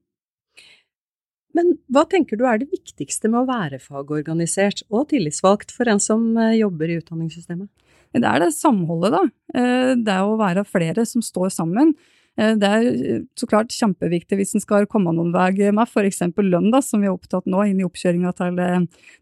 Men 1.56 1.72
hva 1.90 2.04
tenker 2.06 2.38
du 2.38 2.44
er 2.46 2.60
det 2.62 2.70
viktigste 2.72 3.32
med 3.32 3.42
å 3.42 3.48
være 3.48 3.80
fagorganisert 3.82 4.84
og 4.92 5.08
tillitsvalgt 5.14 5.72
for 5.74 5.90
en 5.90 6.04
som 6.04 6.34
eh, 6.38 6.60
jobber 6.60 6.92
i 6.92 7.00
utdanningssystemet? 7.00 7.72
Det 8.16 8.26
er 8.26 8.42
det 8.42 8.54
samholdet, 8.56 9.14
da. 9.14 9.24
Eh, 9.56 9.92
det 10.00 10.14
er 10.14 10.26
å 10.26 10.40
være 10.40 10.66
flere 10.68 11.06
som 11.06 11.24
står 11.26 11.52
sammen. 11.54 11.94
Eh, 12.40 12.56
det 12.58 12.70
er 12.70 13.26
så 13.38 13.50
klart 13.50 13.76
kjempeviktig 13.76 14.40
hvis 14.40 14.56
en 14.58 14.64
skal 14.64 14.88
komme 14.90 15.14
noen 15.16 15.34
vei 15.36 15.70
med 15.70 15.86
f.eks. 15.86 16.24
lønn, 16.38 16.72
da, 16.74 16.82
som 16.82 17.04
vi 17.04 17.10
er 17.10 17.14
opptatt 17.14 17.50
nå 17.50 17.68
inn 17.68 17.84
i 17.84 17.88
oppkjøringa 17.88 18.34
til, 18.38 18.64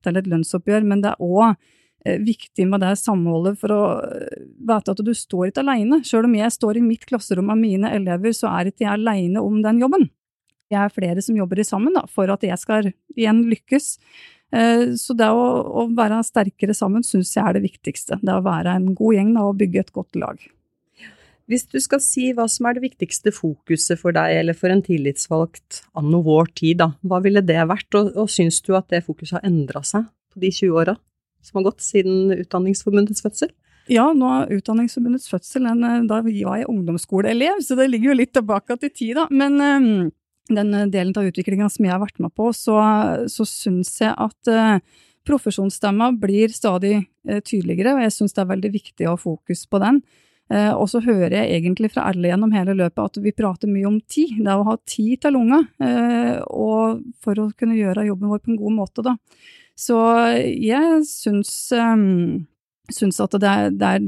til, 0.06 0.22
et 0.22 0.30
lønnsoppgjør. 0.32 0.88
Men 0.88 1.04
det 1.04 1.16
er 1.16 1.26
òg 1.26 1.74
viktig 2.24 2.64
med 2.70 2.80
det 2.86 2.94
samholdet 3.02 3.58
for 3.60 3.74
å 3.74 3.82
vite 4.70 4.94
at 4.94 5.02
du 5.04 5.12
står 5.12 5.50
ikke 5.50 5.66
alene. 5.66 6.00
Selv 6.08 6.30
om 6.30 6.38
jeg 6.38 6.54
står 6.56 6.80
i 6.80 6.86
mitt 6.86 7.04
klasserom 7.10 7.50
med 7.52 7.60
mine 7.60 7.92
elever, 7.98 8.32
så 8.38 8.48
er 8.54 8.70
ikke 8.70 8.86
jeg 8.86 8.94
alene 8.94 9.44
om 9.44 9.60
den 9.66 9.82
jobben 9.84 10.08
jeg 10.72 10.80
er 10.82 10.94
flere 10.94 11.24
som 11.24 11.38
jobber 11.38 11.62
sammen 11.66 11.96
da, 11.96 12.04
for 12.12 12.30
at 12.32 12.44
jeg 12.46 12.60
skal 12.60 12.90
igjen 13.16 13.46
lykkes. 13.48 13.96
Eh, 14.56 14.94
så 15.00 15.16
det 15.18 15.28
å, 15.28 15.48
å 15.82 15.88
være 15.96 16.22
sterkere 16.26 16.76
sammen 16.78 17.04
syns 17.06 17.34
jeg 17.36 17.44
er 17.44 17.58
det 17.58 17.66
viktigste. 17.66 18.20
Det 18.22 18.36
å 18.36 18.46
være 18.46 18.78
en 18.80 18.94
god 18.98 19.18
gjeng 19.18 19.34
da, 19.36 19.48
og 19.50 19.60
bygge 19.60 19.84
et 19.84 19.96
godt 19.96 20.20
lag. 20.20 20.40
Hvis 21.48 21.64
du 21.72 21.78
skal 21.80 22.02
si 22.04 22.34
hva 22.36 22.44
som 22.52 22.68
er 22.68 22.76
det 22.76 22.84
viktigste 22.84 23.32
fokuset 23.32 24.00
for 24.02 24.16
deg 24.16 24.42
eller 24.42 24.56
for 24.58 24.72
en 24.72 24.84
tillitsvalgt 24.84 25.86
anno 25.96 26.20
vår 26.26 26.52
tid, 26.60 26.82
da, 26.82 26.90
hva 27.08 27.22
ville 27.24 27.44
det 27.44 27.62
vært, 27.70 27.88
og, 27.96 28.12
og 28.20 28.32
syns 28.32 28.60
du 28.66 28.74
at 28.76 28.90
det 28.92 29.06
fokuset 29.06 29.40
har 29.40 29.48
endra 29.48 29.80
seg 29.88 30.10
på 30.34 30.44
de 30.44 30.52
20 30.52 30.82
åra 30.84 30.98
som 31.48 31.62
har 31.62 31.70
gått 31.70 31.86
siden 31.86 32.34
Utdanningsforbundets 32.36 33.24
fødsel? 33.24 33.54
Ja, 33.88 34.10
nå 34.12 34.28
er 34.34 34.58
Utdanningsforbundets 34.58 35.30
fødsel 35.32 35.70
eh, 35.70 35.98
da 36.10 36.20
var 36.20 36.32
jeg 36.36 36.68
ungdomsskoleelev, 36.68 37.62
så 37.64 37.80
det 37.80 37.88
ligger 37.94 38.12
jo 38.12 38.20
litt 38.20 38.34
tilbake 38.36 38.76
til 38.82 38.92
tid, 38.92 39.14
da. 39.22 39.28
Men 39.32 39.62
um, 39.64 40.10
den 40.56 40.74
eh, 40.74 40.88
delen 40.92 41.16
av 41.18 41.28
utviklinga 41.30 41.70
som 41.72 41.86
jeg 41.86 41.94
har 41.94 42.04
vært 42.04 42.22
med 42.24 42.34
på, 42.38 42.52
så, 42.56 42.78
så 43.32 43.48
syns 43.48 43.96
jeg 44.02 44.14
at 44.14 44.52
uh, 44.52 44.78
profesjonsstemma 45.28 46.12
blir 46.20 46.54
stadig 46.56 47.00
uh, 47.02 47.42
tydeligere, 47.42 47.96
og 47.96 48.06
jeg 48.06 48.16
syns 48.16 48.38
det 48.38 48.44
er 48.44 48.54
veldig 48.54 48.72
viktig 48.78 49.08
å 49.08 49.16
ha 49.16 49.22
fokus 49.22 49.66
på 49.70 49.82
den. 49.84 50.02
Uh, 50.48 50.72
og 50.78 50.86
så 50.88 51.02
hører 51.04 51.42
jeg 51.42 51.58
egentlig 51.58 51.92
fra 51.92 52.06
alle 52.08 52.32
gjennom 52.32 52.54
hele 52.56 52.78
løpet 52.80 53.04
at 53.04 53.22
vi 53.26 53.36
prater 53.36 53.72
mye 53.72 53.90
om 53.90 54.00
tid. 54.08 54.38
Det 54.40 54.54
er 54.54 54.62
å 54.62 54.70
ha 54.70 54.78
tid 54.88 55.26
til 55.26 55.40
unga, 55.42 55.62
og 56.48 57.04
for 57.24 57.44
å 57.44 57.50
kunne 57.60 57.76
gjøre 57.80 58.08
jobben 58.08 58.32
vår 58.32 58.44
på 58.46 58.54
en 58.54 58.62
god 58.62 58.78
måte, 58.78 59.04
da. 59.04 59.18
Så 59.78 59.98
jeg 60.42 61.04
syns, 61.06 61.52
syns 62.96 63.20
at 63.22 63.36
det 63.44 63.52
er, 63.52 63.76
det 63.76 63.92
er 64.00 64.08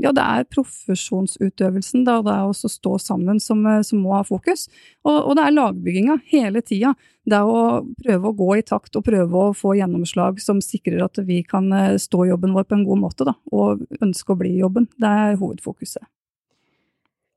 ja, 0.00 0.12
det 0.16 0.24
er 0.24 0.46
profesjonsutøvelsen, 0.52 2.04
da, 2.06 2.18
det 2.24 2.34
er 2.34 2.48
å 2.48 2.70
stå 2.72 2.96
sammen 3.02 3.40
som, 3.42 3.62
eh, 3.68 3.82
som, 3.86 4.02
må 4.02 4.14
ha 4.16 4.22
fokus. 4.26 4.66
Og, 5.04 5.16
og 5.16 5.34
det 5.38 5.46
er 5.46 5.56
lagbygginga 5.56 6.18
hele 6.32 6.62
tida. 6.64 6.94
Det 7.28 7.36
er 7.36 7.48
å 7.48 7.82
prøve 8.00 8.30
å 8.30 8.36
gå 8.36 8.50
i 8.58 8.64
takt 8.66 8.96
og 8.96 9.04
prøve 9.06 9.44
å 9.50 9.56
få 9.56 9.74
gjennomslag 9.78 10.40
som 10.42 10.62
sikrer 10.64 11.04
at 11.06 11.20
vi 11.26 11.42
kan 11.46 11.68
eh, 11.76 11.98
stå 12.00 12.26
jobben 12.30 12.56
vår 12.56 12.68
på 12.68 12.78
en 12.78 12.86
god 12.88 13.04
måte, 13.04 13.28
da, 13.28 13.36
og 13.52 13.84
ønske 14.00 14.34
å 14.34 14.40
bli 14.40 14.56
i 14.56 14.64
jobben. 14.64 14.88
Det 15.00 15.12
er 15.26 15.38
hovedfokuset. 15.40 16.04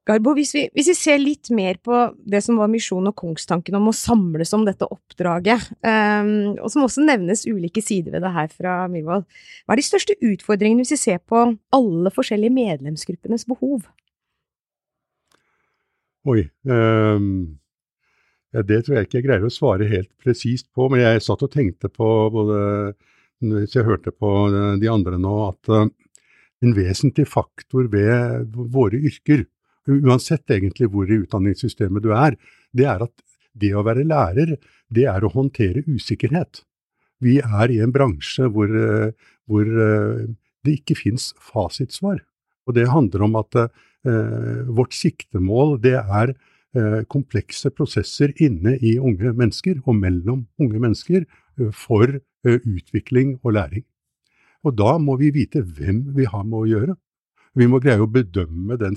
Garbo, 0.04 0.34
hvis 0.36 0.52
vi, 0.52 0.66
hvis 0.76 0.90
vi, 0.92 0.96
ser 1.00 1.20
litt 1.22 1.48
mer 1.56 1.78
på 1.80 1.96
det 2.28 2.42
som 2.44 2.58
var 2.60 2.68
misjonen 2.72 3.14
og 3.14 3.16
kongstanken 3.22 3.78
om 3.80 3.88
å 3.88 3.96
samles 3.96 4.52
om 4.56 4.66
dette 4.68 4.88
oppdraget, 4.92 5.70
um, 5.80 6.58
og 6.58 6.68
som 6.74 6.84
også 6.84 7.06
nevnes 7.08 7.46
ulike 7.48 7.80
sider 7.84 8.18
ved 8.18 8.26
det 8.26 8.34
her 8.36 8.50
fra 8.52 8.74
Myhrvold, 8.92 9.24
hva 9.64 9.76
er 9.76 9.80
de 9.80 9.86
største 9.88 10.18
utfordringene 10.20 10.84
hvis 10.84 10.98
vi 10.98 11.00
ser 11.06 11.24
på 11.24 11.46
alle 11.78 12.12
forskjellige 12.12 12.56
medlemsgruppenes 12.58 13.48
behov? 13.48 13.88
Oi, 16.28 16.44
um, 16.68 17.56
ja, 18.52 18.68
det 18.68 18.84
tror 18.84 19.00
jeg 19.00 19.08
ikke 19.08 19.22
jeg 19.22 19.28
greier 19.30 19.48
å 19.48 19.56
svare 19.56 19.88
helt 19.88 20.12
presist 20.20 20.68
på, 20.76 20.92
men 20.92 21.06
jeg 21.06 21.24
satt 21.24 21.48
og 21.48 21.56
tenkte 21.56 21.88
på 21.88 22.12
både 22.36 22.60
hvis 23.40 23.76
jeg 23.76 23.88
hørte 23.88 24.12
på 24.12 24.36
de 24.80 24.92
andre 24.92 25.16
nå, 25.20 25.34
at 25.48 25.72
uh, 25.72 25.88
en 26.64 26.76
vesentlig 26.76 27.30
faktor 27.32 27.88
ved 27.92 28.52
våre 28.52 29.00
yrker 29.00 29.48
uansett 29.90 30.50
egentlig 30.52 30.90
hvor 30.92 31.10
i 31.10 31.22
utdanningssystemet 31.24 32.04
du 32.04 32.12
er, 32.16 32.38
det 32.74 32.88
er 32.90 33.04
at 33.06 33.14
det 33.54 33.74
å 33.78 33.84
være 33.86 34.06
lærer, 34.08 34.56
det 34.90 35.08
er 35.10 35.24
å 35.24 35.32
håndtere 35.34 35.84
usikkerhet. 35.88 36.64
Vi 37.24 37.40
er 37.40 37.72
i 37.72 37.80
en 37.84 37.94
bransje 37.94 38.50
hvor, 38.52 38.72
eh, 38.72 39.14
hvor 39.48 39.64
eh, 39.68 40.26
det 40.64 40.80
ikke 40.80 40.98
finnes 41.00 41.32
fasitsvar. 41.52 42.24
Og 42.68 42.76
det 42.78 42.90
handler 42.92 43.28
om 43.28 43.38
at 43.40 43.60
eh, 43.60 44.64
vårt 44.72 44.96
siktemål 44.96 45.78
det 45.84 45.96
er 46.00 46.34
eh, 46.34 47.02
komplekse 47.12 47.72
prosesser 47.76 48.34
inne 48.44 48.78
i 48.82 48.98
unge 49.00 49.34
mennesker 49.36 49.82
og 49.86 49.98
mellom 50.00 50.46
unge 50.60 50.82
mennesker 50.82 51.24
eh, 51.26 51.72
for 51.72 52.08
eh, 52.10 52.60
utvikling 52.60 53.38
og 53.44 53.58
læring. 53.60 53.86
Og 54.64 54.78
da 54.80 54.96
må 54.98 55.18
vi 55.20 55.34
vite 55.36 55.64
hvem 55.64 56.06
vi 56.16 56.28
har 56.30 56.46
med 56.48 56.64
å 56.64 56.70
gjøre. 56.70 56.96
Vi 57.60 57.68
må 57.70 57.80
greie 57.84 58.02
å 58.02 58.10
bedømme 58.10 58.78
den, 58.82 58.96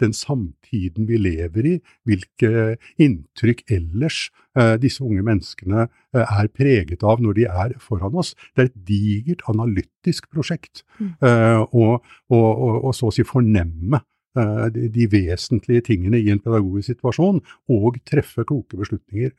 den, 0.00 0.14
samtiden 0.16 1.08
vi 1.08 1.18
lever 1.20 1.68
i, 1.68 1.74
hvilke 2.08 2.76
inntrykk 3.02 3.64
ellers 3.72 4.24
eh, 4.56 4.76
disse 4.80 5.04
unge 5.04 5.24
menneskene 5.26 5.84
eh, 5.86 6.22
er 6.24 6.48
preget 6.54 7.04
av 7.04 7.20
når 7.24 7.38
de 7.40 7.48
er 7.50 7.76
foran 7.82 8.16
oss. 8.18 8.32
Det 8.54 8.64
er 8.64 8.70
et 8.70 8.80
digert 8.88 9.44
analytisk 9.52 10.30
prosjekt. 10.32 10.86
Mm. 10.98 11.12
Eh, 11.20 11.60
å, 11.68 11.98
å, 12.00 12.40
å, 12.40 12.72
å 12.88 12.94
så 12.96 13.10
å 13.10 13.14
si 13.14 13.26
fornemme 13.28 14.00
eh, 14.00 14.66
de, 14.72 14.88
de, 14.96 15.08
vesentlige 15.12 15.88
tingene 15.92 16.20
i 16.22 16.32
en 16.32 16.40
pedagogisk 16.42 16.94
situasjon, 16.94 17.42
og 17.72 18.00
treffe 18.08 18.46
kloke 18.48 18.80
beslutninger. 18.80 19.34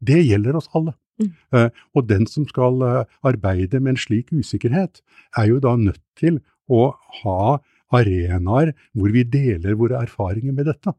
Det 0.00 0.22
gjelder 0.24 0.56
oss 0.58 0.70
alle. 0.78 0.96
Mm. 1.18 1.32
Eh, 1.54 1.70
og 1.94 2.08
den 2.08 2.28
som 2.30 2.46
skal 2.48 2.80
eh, 2.86 3.02
arbeide 3.26 3.80
med 3.82 3.96
en 3.96 4.00
slik 4.00 4.32
usikkerhet, 4.32 5.02
er 5.36 5.50
jo 5.50 5.60
da 5.62 5.74
nødt 5.76 6.04
til 6.18 6.40
å 6.68 6.92
ha 7.22 7.58
arenaer 7.94 8.74
hvor 8.92 9.12
vi 9.14 9.24
deler 9.24 9.78
våre 9.78 10.02
erfaringer 10.02 10.54
med 10.54 10.68
dette. 10.70 10.94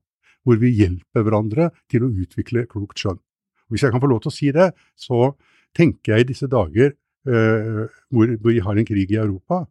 Hvor 0.47 0.59
vi 0.61 0.71
hjelper 0.71 1.25
hverandre 1.25 1.69
til 1.91 2.05
å 2.05 2.13
utvikle 2.23 2.65
klokt 2.69 3.01
skjønn. 3.01 3.19
Hvis 3.69 3.83
jeg 3.85 3.93
kan 3.93 4.01
få 4.01 4.09
lov 4.09 4.23
til 4.23 4.31
å 4.31 4.37
si 4.37 4.49
det, 4.55 4.71
så 4.97 5.33
tenker 5.77 6.15
jeg 6.15 6.25
i 6.25 6.29
disse 6.31 6.49
dager 6.49 6.93
eh, 6.93 7.85
hvor, 8.09 8.31
vi 8.47 8.61
har 8.65 8.79
en 8.79 8.87
krig 8.87 9.13
i 9.13 9.21
Europa, 9.21 9.65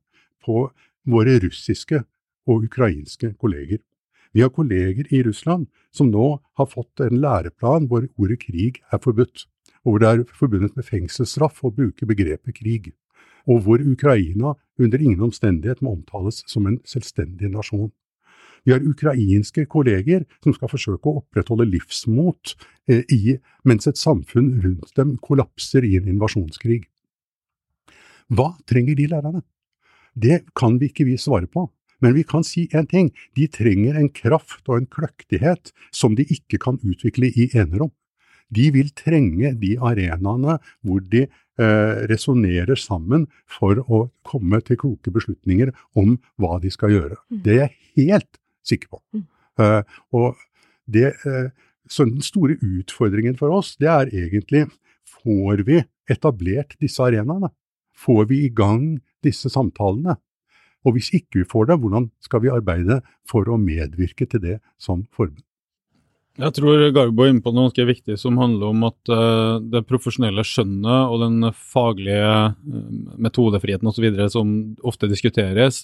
på 0.44 0.68
våre 1.08 1.34
russiske 1.42 2.04
og 2.48 2.64
ukrainske 2.68 3.34
kolleger. 3.40 3.80
Vi 4.32 4.44
har 4.44 4.52
kolleger 4.54 5.08
i 5.10 5.22
Russland 5.26 5.66
som 5.94 6.12
nå 6.12 6.28
har 6.60 6.68
fått 6.68 7.02
en 7.04 7.18
læreplan 7.20 7.88
hvor 7.90 8.06
ordet 8.20 8.38
krig 8.44 8.80
er 8.92 9.02
forbudt, 9.02 9.46
og 9.84 9.90
hvor 9.90 10.02
det 10.02 10.08
er 10.08 10.24
forbundet 10.36 10.76
med 10.76 10.86
fengselsstraff 10.86 11.64
å 11.64 11.72
bruke 11.74 12.06
begrepet 12.08 12.56
krig 12.60 12.92
og 13.48 13.62
hvor 13.64 13.80
Ukraina 13.80 14.54
under 14.78 15.00
ingen 15.00 15.24
omstendighet 15.28 15.80
må 15.82 15.94
omtales 15.96 16.42
som 16.50 16.66
en 16.68 16.78
selvstendig 16.86 17.50
nasjon. 17.52 17.90
Vi 18.66 18.74
har 18.74 18.84
ukrainske 18.84 19.64
kolleger 19.70 20.26
som 20.42 20.52
skal 20.52 20.70
forsøke 20.70 21.08
å 21.08 21.22
opprettholde 21.22 21.68
livsmot 21.70 22.54
eh, 22.90 23.04
i, 23.14 23.38
mens 23.64 23.88
et 23.88 24.00
samfunn 24.00 24.58
rundt 24.64 24.92
dem 24.98 25.16
kollapser 25.24 25.86
i 25.86 25.94
en 25.96 26.10
invasjonskrig. 26.10 26.82
Hva 28.28 28.52
trenger 28.68 28.98
de 28.98 29.08
lærerne? 29.08 29.42
Det 30.12 30.42
kan 30.58 30.76
vi 30.80 30.90
ikke 30.90 31.06
vi 31.08 31.16
svare 31.20 31.48
på. 31.48 31.68
Men 32.02 32.14
vi 32.14 32.22
kan 32.22 32.44
si 32.46 32.68
én 32.70 32.86
ting, 32.86 33.10
de 33.34 33.48
trenger 33.50 33.96
en 33.98 34.10
kraft 34.14 34.68
og 34.68 34.76
en 34.76 34.86
kløktighet 34.86 35.72
som 35.90 36.14
de 36.14 36.26
ikke 36.30 36.60
kan 36.62 36.78
utvikle 36.86 37.26
i 37.26 37.48
enerom. 37.58 37.90
De 38.54 38.68
vil 38.72 38.92
trenge 38.96 39.52
de 39.60 39.74
arenaene 39.82 40.58
hvor 40.86 41.02
de 41.02 41.26
eh, 41.60 42.04
resonnerer 42.10 42.78
sammen 42.78 43.26
for 43.50 43.82
å 43.86 44.04
komme 44.26 44.60
til 44.64 44.78
kloke 44.80 45.12
beslutninger 45.14 45.72
om 45.98 46.16
hva 46.40 46.58
de 46.62 46.72
skal 46.74 46.94
gjøre. 46.94 47.18
Mm. 47.30 47.40
Det 47.44 47.56
er 47.56 47.64
jeg 47.64 48.12
helt 48.12 48.40
sikker 48.66 48.92
på. 48.94 49.02
Mm. 49.16 49.24
Eh, 49.62 49.82
og 50.16 50.38
det, 50.88 51.12
eh, 51.26 51.50
så 51.88 52.06
den 52.08 52.24
store 52.24 52.58
utfordringen 52.60 53.38
for 53.38 53.54
oss, 53.54 53.74
det 53.80 53.90
er 53.90 54.12
egentlig 54.12 54.66
får 55.18 55.64
vi 55.66 55.82
etablert 56.10 56.76
disse 56.82 57.02
arenaene? 57.04 57.50
Får 57.98 58.28
vi 58.30 58.44
i 58.46 58.54
gang 58.54 59.00
disse 59.24 59.50
samtalene? 59.50 60.16
Og 60.86 60.94
hvis 60.94 61.10
ikke 61.16 61.42
vi 61.42 61.48
får 61.48 61.72
det, 61.72 61.80
hvordan 61.82 62.08
skal 62.22 62.44
vi 62.44 62.52
arbeide 62.54 63.00
for 63.28 63.48
å 63.50 63.58
medvirke 63.60 64.28
til 64.30 64.44
det 64.44 64.58
som 64.80 65.04
forbund? 65.12 65.47
Jeg 66.38 66.54
tror 66.54 66.84
Garbo 66.94 67.24
er 67.24 67.32
inne 67.32 67.42
på 67.42 67.50
noe 67.50 67.66
ganske 67.66 67.84
viktig 67.88 68.14
som 68.20 68.36
handler 68.38 68.70
om 68.70 68.84
at 68.86 69.10
uh, 69.10 69.58
det 69.58 69.82
profesjonelle 69.88 70.44
skjønnet 70.46 71.10
og 71.10 71.24
den 71.24 71.48
faglige 71.50 72.28
uh, 72.54 72.84
metodefriheten 73.18 73.90
osv. 73.90 74.06
som 74.30 74.52
ofte 74.86 75.10
diskuteres, 75.10 75.82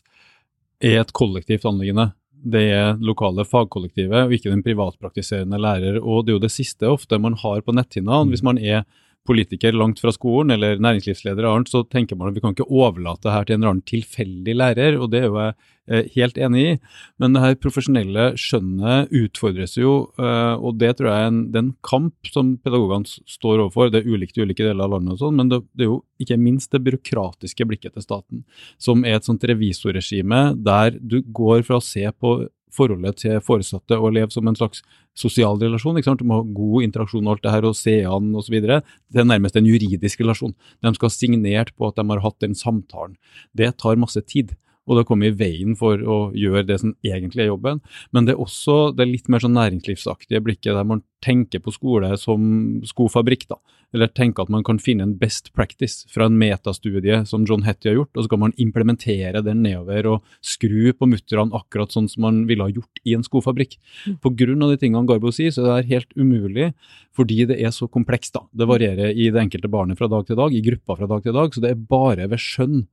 er 0.79 1.01
et 1.01 1.15
kollektivt 1.17 1.67
anliggende. 1.67 2.13
det 2.45 2.63
er 2.77 2.99
lokale 3.01 3.45
fagkollektivet, 3.49 4.27
og 4.27 4.33
ikke 4.37 4.51
den 4.53 4.63
privatpraktiserende 4.63 5.59
lærer. 5.59 5.97
Og 6.03 6.27
det 6.27 6.33
er 6.33 6.37
jo 6.37 6.43
det 6.45 6.53
siste 6.53 6.87
ofte 6.87 7.19
man 7.19 7.39
har 7.41 7.63
på 7.65 7.73
netthinna. 7.73 8.21
Hvis 8.29 8.45
man 8.45 8.59
er 8.59 8.85
politiker 9.25 9.73
langt 9.73 10.01
fra 10.03 10.13
skolen 10.13 10.53
eller 10.55 10.81
næringslivsleder, 10.83 11.47
annet, 11.49 11.71
så 11.73 11.83
tenker 11.89 12.19
man 12.19 12.31
at 12.31 12.37
vi 12.37 12.43
kan 12.45 12.55
ikke 12.55 12.69
overlate 12.69 13.33
her 13.33 13.47
til 13.47 13.57
en 13.57 13.63
eller 13.63 13.75
annen 13.75 13.89
tilfeldig 13.89 14.57
lærer, 14.57 14.99
og 15.01 15.11
det 15.13 15.23
er 15.23 15.29
jo 15.29 15.39
jeg 15.41 15.55
eh, 15.89 16.11
helt 16.17 16.41
enig 16.41 16.65
i. 16.65 16.75
Men 17.23 17.37
det 17.37 17.45
her 17.45 17.57
profesjonelle 17.61 18.27
skjønnet 18.41 19.13
utfordres 19.15 19.77
jo, 19.81 19.95
eh, 20.21 20.55
og 20.57 20.81
det 20.81 20.95
tror 20.99 21.11
jeg 21.11 21.23
er 21.23 21.31
en, 21.33 21.41
det 21.53 21.61
er 21.61 21.67
en 21.67 21.77
kamp 21.87 22.33
som 22.33 22.55
pedagogene 22.65 23.09
står 23.09 23.65
overfor. 23.65 23.93
Det 23.93 24.03
er 24.03 24.11
ulikt 24.13 24.39
i 24.39 24.45
ulike 24.45 24.67
deler 24.67 24.85
av 24.87 24.97
landet, 24.97 25.17
og 25.17 25.23
sånn, 25.25 25.39
men 25.41 25.53
det, 25.53 25.63
det, 25.73 25.87
er 25.87 25.93
jo 25.93 26.03
ikke 26.25 26.41
minst 26.41 26.75
det 26.75 26.85
byråkratiske 26.85 27.69
blikket 27.71 27.97
til 27.97 28.05
staten, 28.05 28.45
som 28.83 29.07
er 29.09 29.19
et 29.19 29.29
sånt 29.29 29.45
revisorregime 29.49 30.47
der 30.65 31.01
du 31.01 31.23
går 31.25 31.65
fra 31.69 31.81
å 31.81 31.85
se 31.85 32.05
på 32.13 32.43
forholdet 32.75 33.21
til 33.23 33.39
foresatte 33.45 33.99
og 33.99 34.15
leve 34.17 34.35
som 34.35 34.49
en 34.51 34.59
slags 34.59 34.83
sosial 35.19 35.61
relasjon. 35.63 35.97
ikke 35.99 36.11
sant? 36.11 36.23
Du 36.23 36.29
må 36.29 36.41
ha 36.41 36.49
god 36.57 36.89
interaksjon 36.89 37.27
og 37.27 37.37
alt 37.37 37.47
det 37.47 37.55
her, 37.55 37.69
og 37.69 37.79
se 37.79 37.97
an 38.09 38.35
osv. 38.35 38.59
Det 38.61 39.23
er 39.23 39.31
nærmest 39.31 39.57
en 39.57 39.71
juridisk 39.71 40.25
relasjon. 40.25 40.57
De 40.83 40.95
skal 40.97 41.11
ha 41.11 41.15
signert 41.15 41.75
på 41.79 41.89
at 41.89 41.97
de 42.01 42.07
har 42.11 42.25
hatt 42.25 42.41
den 42.45 42.59
samtalen. 42.59 43.17
Det 43.55 43.77
tar 43.79 44.01
masse 44.01 44.23
tid 44.27 44.57
og 44.85 44.99
det 44.99 45.07
kommer 45.09 45.31
i 45.31 45.37
veien 45.37 45.77
for 45.79 46.01
å 46.01 46.19
gjøre 46.37 46.67
det 46.69 46.79
som 46.83 46.93
egentlig 47.07 47.45
er 47.45 47.51
jobben. 47.53 47.81
Men 48.13 48.27
det 48.27 48.35
er 48.35 48.43
også 48.45 48.93
det 48.97 49.07
litt 49.09 49.31
mer 49.33 49.41
sånn 49.41 49.57
næringslivsaktige 49.57 50.43
blikket 50.45 50.77
der 50.77 50.89
man 50.89 51.03
tenker 51.25 51.63
på 51.65 51.73
skole 51.73 52.13
som 52.21 52.83
skofabrikk. 52.85 53.49
da, 53.49 53.57
Eller 53.95 54.11
tenke 54.11 54.43
at 54.43 54.51
man 54.51 54.65
kan 54.67 54.81
finne 54.83 55.07
en 55.07 55.15
best 55.19 55.53
practice 55.55 56.09
fra 56.11 56.27
en 56.27 56.39
metastudie 56.39 57.21
som 57.31 57.45
John 57.47 57.63
Hetty 57.67 57.93
har 57.93 57.99
gjort, 58.01 58.13
og 58.17 58.27
så 58.27 58.33
kan 58.33 58.43
man 58.43 58.57
implementere 58.61 59.43
den 59.47 59.63
nedover 59.63 60.09
og 60.11 60.35
skru 60.45 60.91
på 60.97 61.09
mutterne 61.11 61.55
akkurat 61.55 61.95
sånn 61.95 62.09
som 62.11 62.27
man 62.27 62.43
ville 62.51 62.67
ha 62.67 62.75
gjort 62.75 63.03
i 63.07 63.15
en 63.15 63.23
skofabrikk. 63.27 63.79
Mm. 64.09 64.19
På 64.25 64.35
grunn 64.35 64.67
av 64.67 64.75
de 64.75 64.81
tingene 64.83 65.07
Garbo 65.09 65.31
sier, 65.35 65.55
så 65.55 65.69
er 65.69 65.85
det 65.85 65.93
helt 65.93 66.19
umulig 66.19 66.73
fordi 67.15 67.45
det 67.47 67.61
er 67.63 67.71
så 67.75 67.87
komplekst. 67.87 68.35
da. 68.35 68.43
Det 68.51 68.67
varierer 68.67 69.15
i 69.15 69.31
det 69.31 69.41
enkelte 69.41 69.71
barnet 69.71 70.01
fra 70.01 70.11
dag 70.11 70.27
til 70.27 70.41
dag, 70.41 70.51
i 70.51 70.65
grupper 70.65 70.99
fra 70.99 71.11
dag 71.15 71.23
til 71.23 71.37
dag, 71.37 71.55
så 71.55 71.63
det 71.63 71.71
er 71.71 71.89
bare 71.95 72.29
ved 72.33 72.43
skjønn 72.43 72.85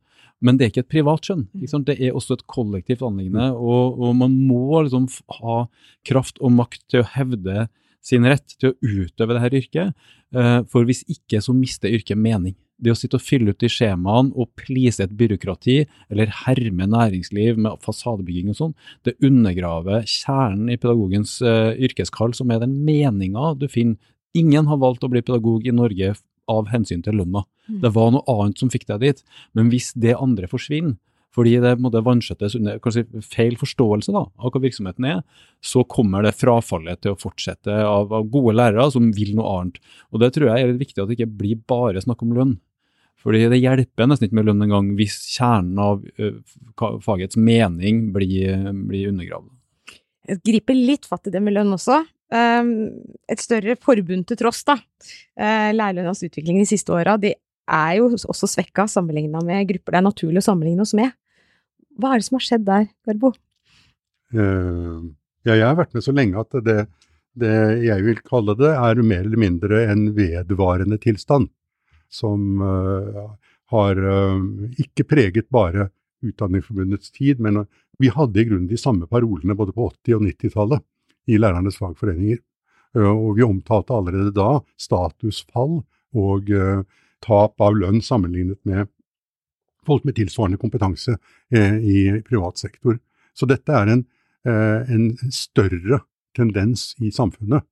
men 0.41 0.58
det 0.58 0.65
er 0.65 0.72
ikke 0.72 0.84
et 0.86 0.96
privat 0.96 1.27
skjønn. 1.27 1.43
Det 1.53 1.96
er 2.01 2.15
også 2.17 2.34
et 2.38 2.48
kollektivt 2.50 3.03
anliggende. 3.05 3.51
Og, 3.53 4.00
og, 4.01 4.15
man 4.17 4.34
må 4.50 4.81
liksom 4.81 5.05
ha 5.38 5.58
kraft 6.08 6.41
og 6.41 6.55
makt 6.58 6.81
til 6.89 7.03
å 7.03 7.10
hevde 7.13 7.67
sin 8.05 8.25
rett 8.27 8.58
til 8.58 8.72
å 8.72 8.77
utøve 8.81 9.38
dette 9.38 9.62
yrket. 9.62 9.96
Eh, 10.36 10.60
for 10.72 10.88
hvis 10.88 11.03
ikke, 11.12 11.41
så 11.43 11.55
mister 11.55 11.93
yrket 11.93 12.20
mening. 12.20 12.55
Det 12.81 12.93
å 12.93 12.98
sitte 12.98 13.20
og 13.20 13.25
fylle 13.25 13.53
ut 13.53 13.62
de 13.62 13.70
skjemaene 13.70 14.34
og 14.34 14.50
please 14.58 15.03
et 15.03 15.13
byråkrati, 15.17 15.84
eller 16.10 16.31
herme 16.46 16.88
næringsliv 16.89 17.60
med 17.62 17.77
fasadebygging 17.86 18.50
og 18.50 18.58
sånn, 18.58 18.74
det 19.05 19.20
undergraver 19.22 20.08
kjernen 20.10 20.72
i 20.74 20.79
pedagogens 20.81 21.36
uh, 21.46 21.77
yrkeskall, 21.77 22.34
som 22.34 22.50
er 22.50 22.63
den 22.63 22.79
meninga 22.88 23.53
du 23.62 23.67
finner. 23.70 24.00
Ingen 24.34 24.65
har 24.72 24.81
valgt 24.81 25.05
å 25.05 25.12
bli 25.12 25.22
pedagog 25.22 25.67
i 25.67 25.75
Norge 25.75 26.15
av 26.50 26.72
hensyn 26.72 27.03
til 27.05 27.20
lønna. 27.20 27.43
Mm. 27.67 27.79
Det 27.84 27.93
var 27.93 28.12
noe 28.15 28.25
annet 28.34 28.62
som 28.63 28.72
fikk 28.74 28.88
deg 28.89 29.05
dit. 29.05 29.24
Men 29.53 29.70
hvis 29.70 29.91
det 29.93 30.17
andre 30.17 30.50
forsvinner, 30.50 30.98
fordi 31.36 31.56
det 31.64 31.78
måtte 31.80 32.02
vanskjøttes 32.04 32.58
under 32.60 32.92
si, 32.92 33.04
feil 33.24 33.56
forståelse 33.60 34.12
da, 34.16 34.26
av 34.28 34.52
hva 34.52 34.62
virksomheten 34.64 35.08
er, 35.08 35.22
så 35.64 35.86
kommer 35.88 36.26
det 36.26 36.36
frafallet 36.36 37.00
til 37.04 37.16
å 37.16 37.20
fortsette 37.20 37.72
av, 37.72 38.12
av, 38.12 38.28
gode 38.32 38.58
lærere 38.60 38.90
som 38.92 39.08
vil 39.16 39.32
noe 39.38 39.54
annet. 39.56 39.80
Og 40.12 40.24
Det 40.24 40.34
tror 40.36 40.52
jeg 40.52 40.66
er 40.68 40.82
viktig 40.82 41.00
at 41.00 41.08
det 41.08 41.20
ikke 41.20 41.38
blir 41.40 41.64
bare 41.72 42.04
snakk 42.04 42.26
om 42.26 42.36
lønn. 42.36 42.58
Fordi 43.22 43.46
Det 43.54 43.62
hjelper 43.62 44.10
nesten 44.10 44.28
ikke 44.28 44.40
med 44.40 44.50
lønn 44.50 44.66
engang 44.66 44.94
hvis 44.98 45.20
kjernen 45.38 45.80
av 45.80 46.02
fagets 47.06 47.38
mening 47.38 48.10
blir, 48.16 48.72
blir 48.90 49.12
undergravd. 49.14 49.52
Jeg 50.32 50.42
griper 50.46 50.78
litt 50.78 51.08
fatt 51.10 51.30
i 51.30 51.34
det 51.34 51.42
med 51.44 51.56
lønn 51.56 51.72
også. 51.78 52.02
Um, 52.32 52.74
et 53.28 53.42
større 53.44 53.76
forbund 53.82 54.28
til 54.30 54.39
tross, 54.39 54.62
da. 54.67 54.78
Uh, 55.36 55.72
Lærerlønnas 55.76 56.24
utvikling 56.24 56.62
de 56.62 56.67
siste 56.70 56.94
åra, 56.96 57.17
de 57.20 57.34
er 57.72 57.98
jo 58.00 58.10
også 58.15 58.50
svekka 58.50 58.88
sammenligna 58.89 59.41
med 59.46 59.67
grupper 59.70 59.96
det 59.96 60.00
er 60.00 60.08
naturlig 60.08 60.41
å 60.41 60.48
sammenligne 60.50 60.86
oss 60.86 60.96
med. 60.98 61.12
Hva 61.99 62.13
er 62.13 62.21
det 62.21 62.27
som 62.27 62.38
har 62.38 62.45
skjedd 62.45 62.67
der, 62.67 62.89
Garbo? 63.08 63.34
Uh, 64.32 65.12
ja, 65.47 65.56
jeg 65.56 65.65
har 65.65 65.80
vært 65.80 65.95
med 65.95 66.06
så 66.06 66.13
lenge 66.15 66.39
at 66.39 66.60
det, 66.65 66.86
det 67.39 67.56
jeg 67.86 68.06
vil 68.06 68.21
kalle 68.27 68.56
det, 68.60 68.71
er 68.71 69.01
mer 69.04 69.25
eller 69.25 69.41
mindre 69.41 69.84
en 69.91 70.06
vedvarende 70.17 70.99
tilstand. 71.01 71.49
Som 72.12 72.63
uh, 72.63 73.32
har 73.71 73.99
uh, 73.99 74.39
ikke 74.82 75.08
preget 75.08 75.51
bare 75.54 75.89
Utdanningsforbundets 76.21 77.10
tid, 77.15 77.39
men 77.41 77.63
vi 77.97 78.12
hadde 78.13 78.38
i 78.38 78.45
grunnen 78.45 78.69
de 78.69 78.77
samme 78.77 79.08
parolene 79.10 79.56
både 79.58 79.73
på 79.73 79.88
80- 79.89 80.19
og 80.19 80.25
90-tallet 80.27 80.84
i 81.34 81.39
lærernes 81.39 81.80
fagforeninger. 81.82 82.38
Og 83.01 83.39
vi 83.39 83.41
omtalte 83.41 83.95
allerede 83.95 84.30
da 84.36 84.60
statusfall 84.77 85.80
og 86.13 86.51
tap 87.25 87.63
av 87.65 87.80
lønn 87.80 88.04
sammenlignet 88.06 88.60
med 88.69 88.86
folk 89.88 90.06
med 90.08 90.17
tilsvarende 90.17 90.60
kompetanse 90.62 91.17
uh, 91.17 91.78
i 91.78 92.22
privat 92.28 92.62
sektor. 92.62 93.00
Så 93.34 93.48
dette 93.50 93.74
er 93.74 93.94
en, 93.94 94.06
uh, 94.48 94.82
en, 94.86 95.10
større 95.34 96.04
tendens 96.38 96.91
i 97.02 97.12
samfunnet. 97.13 97.65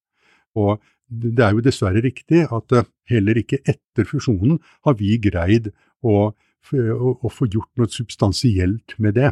Og 0.60 0.80
det 1.10 1.46
er 1.46 1.56
jo 1.56 1.64
dessverre 1.66 2.04
riktig 2.04 2.44
at 2.46 2.76
heller 3.10 3.40
ikke 3.40 3.62
etter 3.64 4.06
fusjonen 4.06 4.60
har 4.86 4.98
vi 5.00 5.16
greid 5.22 5.72
å, 6.06 6.30
å, 6.30 7.14
å 7.16 7.32
få 7.34 7.48
gjort 7.50 7.72
noe 7.80 7.90
substansielt 7.90 8.98
med 9.02 9.18
det. 9.18 9.32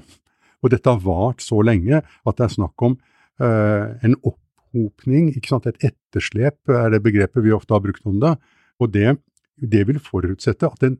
Og 0.63 0.73
dette 0.73 0.89
har 0.89 1.03
vart 1.03 1.43
så 1.45 1.59
lenge 1.61 1.99
at 2.01 2.39
det 2.39 2.47
er 2.47 2.55
snakk 2.55 2.85
om 2.87 2.97
Eh, 3.37 3.89
en 4.01 4.15
opphopning, 4.25 5.29
et 5.37 5.83
etterslep 5.85 6.71
er 6.73 6.89
det 6.89 7.03
begrepet 7.05 7.43
vi 7.45 7.53
ofte 7.53 7.75
har 7.75 7.83
brukt 7.83 8.05
om 8.09 8.17
det. 8.21 8.33
Og 8.81 8.89
det, 8.93 9.17
det 9.57 9.85
vil 9.89 10.01
forutsette 10.01 10.65
at 10.65 10.81
den, 10.81 10.97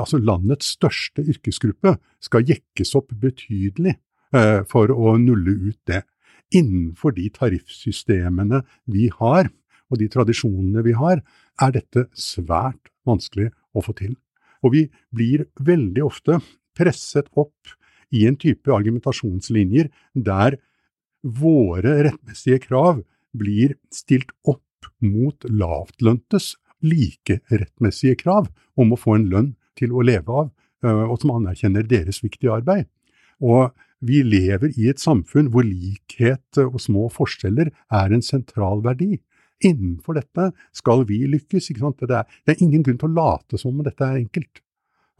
altså 0.00 0.20
landets 0.22 0.72
største 0.76 1.24
yrkesgruppe 1.26 1.96
skal 2.22 2.48
jekkes 2.48 2.94
opp 2.98 3.12
betydelig 3.20 3.96
eh, 4.32 4.62
for 4.70 4.92
å 4.92 5.16
nulle 5.20 5.56
ut 5.68 5.80
det. 5.90 6.02
Innenfor 6.52 7.14
de 7.16 7.28
tariffsystemene 7.32 8.62
vi 8.92 9.08
har, 9.18 9.50
og 9.92 10.00
de 10.00 10.08
tradisjonene 10.12 10.84
vi 10.86 10.96
har, 10.96 11.20
er 11.60 11.74
dette 11.74 12.06
svært 12.16 12.92
vanskelig 13.08 13.50
å 13.76 13.84
få 13.84 13.94
til. 13.98 14.16
Og 14.64 14.76
vi 14.76 14.82
blir 15.12 15.46
veldig 15.60 16.04
ofte 16.06 16.38
presset 16.76 17.28
opp 17.36 17.76
i 18.12 18.26
en 18.28 18.36
type 18.40 18.72
argumentasjonslinjer 18.72 19.88
der 20.14 20.58
våre 21.22 21.98
rettmessige 22.08 22.60
krav 22.66 23.02
blir 23.32 23.76
stilt 23.92 24.32
opp 24.48 24.88
mot 25.02 25.46
lavtløntes 25.48 26.54
like 26.82 27.40
rettmessige 27.50 28.18
krav 28.24 28.48
om 28.78 28.92
å 28.92 28.98
få 28.98 29.16
en 29.16 29.28
lønn 29.30 29.50
til 29.78 29.94
å 29.94 30.04
leve 30.04 30.42
av, 30.42 30.50
eh, 30.84 31.04
og 31.06 31.18
som 31.22 31.34
anerkjenner 31.36 31.86
deres 31.88 32.22
viktige 32.24 32.54
arbeid. 32.54 32.88
Og 33.42 33.72
vi 34.02 34.22
lever 34.26 34.74
i 34.74 34.88
et 34.90 35.02
samfunn 35.02 35.52
hvor 35.54 35.66
likhet 35.66 36.58
og 36.64 36.80
små 36.82 37.06
forskjeller 37.12 37.70
er 37.70 38.14
en 38.14 38.24
sentral 38.24 38.82
verdi. 38.84 39.16
Innenfor 39.62 40.18
dette 40.18 40.50
skal 40.74 41.04
vi 41.06 41.20
lykkes. 41.30 41.70
Det 41.70 42.10
er, 42.10 42.26
det, 42.26 42.56
er, 42.56 42.62
ingen 42.64 42.82
grunn 42.82 42.98
til 42.98 43.12
å 43.12 43.18
late 43.18 43.60
som 43.60 43.70
om 43.70 43.84
dette 43.86 44.02
er 44.02 44.18
enkelt. 44.24 44.62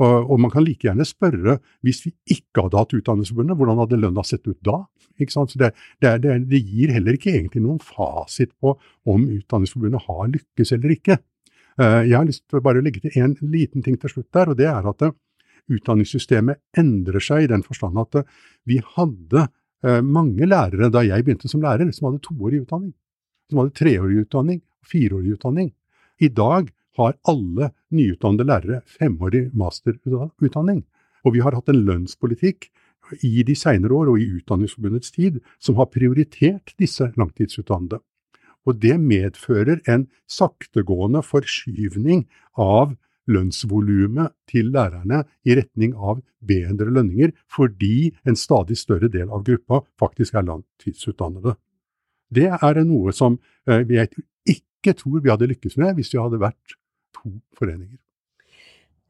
Og, 0.02 0.32
og, 0.32 0.38
man 0.40 0.50
kan 0.50 0.64
like 0.66 0.88
gjerne 0.88 1.06
spørre, 1.06 1.58
hvis 1.86 2.00
vi 2.06 2.14
ikke 2.34 2.64
hadde 2.66 2.80
hatt 2.80 2.94
Utdanningsforbundet, 2.96 3.58
hvordan 3.58 3.78
hadde 3.84 4.00
lønna 4.00 4.24
sett 4.26 4.48
ut 4.48 4.58
da? 4.66 4.82
Så 5.30 5.44
det, 5.60 5.74
det, 6.02 6.16
det, 6.50 6.58
gir 6.58 6.90
heller 6.90 7.14
ikke 7.14 7.34
egentlig 7.36 7.60
noen 7.62 7.78
fasit 7.84 8.50
på 8.58 8.72
om 9.06 9.28
Utdanningsforbundet 9.28 10.08
har 10.08 10.32
lykkes 10.32 10.74
eller 10.74 10.96
ikke. 10.96 11.20
Eh, 11.80 12.02
jeg 12.08 12.16
har 12.16 12.28
lyst 12.28 12.44
til 12.48 12.60
å 12.60 12.64
bare 12.64 12.82
legge 12.84 13.02
til 13.04 13.16
en 13.22 13.34
liten 13.52 13.84
ting 13.84 13.96
til 14.00 14.12
slutt 14.12 14.30
der, 14.34 14.52
og 14.52 14.58
det 14.58 14.68
er 14.68 14.88
at 14.88 15.04
eh, 15.06 15.14
utdanningssystemet 15.72 16.60
endrer 16.78 17.22
seg 17.22 17.46
i 17.46 17.50
den 17.52 17.64
forstand 17.64 18.00
at 18.02 18.20
eh, 18.20 18.28
vi 18.68 18.80
hadde 18.96 19.48
mange 20.06 20.46
lærere 20.46 20.92
da 20.94 21.00
jeg 21.02 21.24
begynte 21.26 21.48
som 21.50 21.58
lærer, 21.64 21.88
som 21.90 22.06
hadde 22.06 22.20
toårig 22.22 22.60
utdanning. 22.62 22.92
Som 23.50 23.58
hadde 23.58 23.74
treårig 23.74 24.20
utdanning 24.20 24.60
og 24.62 24.86
fireårig 24.92 25.32
utdanning. 25.34 25.72
I 26.22 26.28
dag 26.30 26.68
har 27.00 27.16
alle 27.26 27.72
nyutdannede 27.90 28.46
lærere 28.46 28.78
femårig 28.86 29.48
masterutdanning. 29.58 30.84
Og 31.26 31.34
vi 31.34 31.42
har 31.42 31.58
hatt 31.58 31.72
en 31.72 31.82
lønnspolitikk 31.82 32.68
i 33.26 33.42
de 33.42 33.56
senere 33.58 33.96
år 33.96 34.12
og 34.12 34.22
i 34.22 34.28
Utdanningsforbundets 34.38 35.10
tid 35.14 35.40
som 35.58 35.80
har 35.80 35.90
prioritert 35.90 36.74
disse 36.78 37.10
langtidsutdannede. 37.18 37.98
Og 38.66 38.78
det 38.82 38.98
medfører 39.00 39.80
en 39.90 40.06
saktegående 40.30 41.22
forskyvning 41.26 42.26
av 42.58 42.94
lønnsvolumet 43.30 44.34
til 44.50 44.72
lærerne 44.74 45.22
i 45.46 45.54
retning 45.58 45.94
av 45.94 46.20
bedre 46.42 46.90
lønninger, 46.90 47.32
fordi 47.50 48.12
en 48.26 48.38
stadig 48.38 48.78
større 48.80 49.10
del 49.12 49.30
av 49.30 49.44
gruppa 49.46 49.82
faktisk 50.00 50.34
er 50.34 50.48
langtidsutdannede. 50.48 51.54
Det 52.32 52.48
er 52.50 52.82
noe 52.88 53.12
som 53.14 53.38
eh, 53.68 53.84
jeg 53.86 54.10
ikke 54.48 54.96
tror 54.98 55.22
vi 55.22 55.30
hadde 55.30 55.50
lykkes 55.52 55.78
med 55.78 55.98
hvis 55.98 56.14
vi 56.14 56.22
hadde 56.22 56.42
vært 56.42 56.78
to 57.14 57.36
foreninger. 57.58 58.01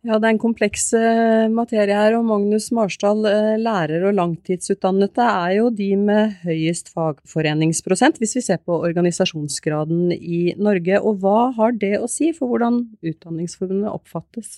Ja, 0.02 0.16
det 0.18 0.26
er 0.26 0.32
en 0.34 0.40
kompleks 0.42 0.88
uh, 0.98 1.46
materie 1.54 1.94
her, 1.94 2.16
og 2.18 2.24
Magnus 2.26 2.72
Marsdal, 2.74 3.20
uh, 3.22 3.52
lærer 3.54 4.08
og 4.08 4.16
langtidsutdannede 4.18 5.26
er 5.28 5.52
jo 5.60 5.68
de 5.70 5.92
med 5.94 6.32
høyest 6.42 6.90
fagforeningsprosent, 6.90 8.18
hvis 8.18 8.34
vi 8.34 8.42
ser 8.48 8.58
på 8.66 8.80
organisasjonsgraden 8.82 10.10
i 10.16 10.56
Norge. 10.58 10.98
Og 10.98 11.22
hva 11.22 11.52
har 11.54 11.78
det 11.78 11.94
å 12.02 12.10
si 12.10 12.32
for 12.34 12.50
hvordan 12.50 12.82
Utdanningsforbundet 12.98 13.94
oppfattes? 13.94 14.56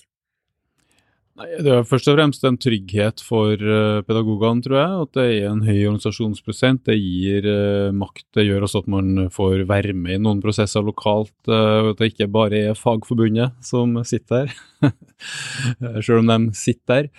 Nei, 1.35 1.49
Det 1.59 1.71
er 1.71 1.83
først 1.83 2.07
og 2.07 2.15
fremst 2.15 2.45
en 2.47 2.57
trygghet 2.63 3.19
for 3.23 3.59
uh, 3.59 3.99
pedagogene, 4.07 4.63
tror 4.63 4.77
jeg. 4.79 4.99
At 5.03 5.17
det 5.17 5.25
er 5.33 5.47
en 5.49 5.63
høy 5.67 5.81
organisasjonsprosent. 5.89 6.85
Det 6.87 6.95
gir 6.95 7.47
uh, 7.49 7.91
makt. 7.95 8.23
Det 8.37 8.45
gjør 8.47 8.67
også 8.67 8.85
at 8.85 8.91
man 8.93 9.25
får 9.35 9.65
være 9.67 9.95
med 9.99 10.15
i 10.15 10.21
noen 10.23 10.39
prosesser 10.43 10.85
lokalt. 10.85 11.35
Uh, 11.49 11.91
at 11.91 11.99
det 11.99 12.13
ikke 12.13 12.29
bare 12.31 12.61
er 12.71 12.79
Fagforbundet 12.79 13.51
som 13.65 13.97
sitter 14.07 14.47
der, 14.47 14.95
selv 16.05 16.23
om 16.23 16.31
de 16.31 16.55
sitter 16.55 17.09
der. 17.09 17.11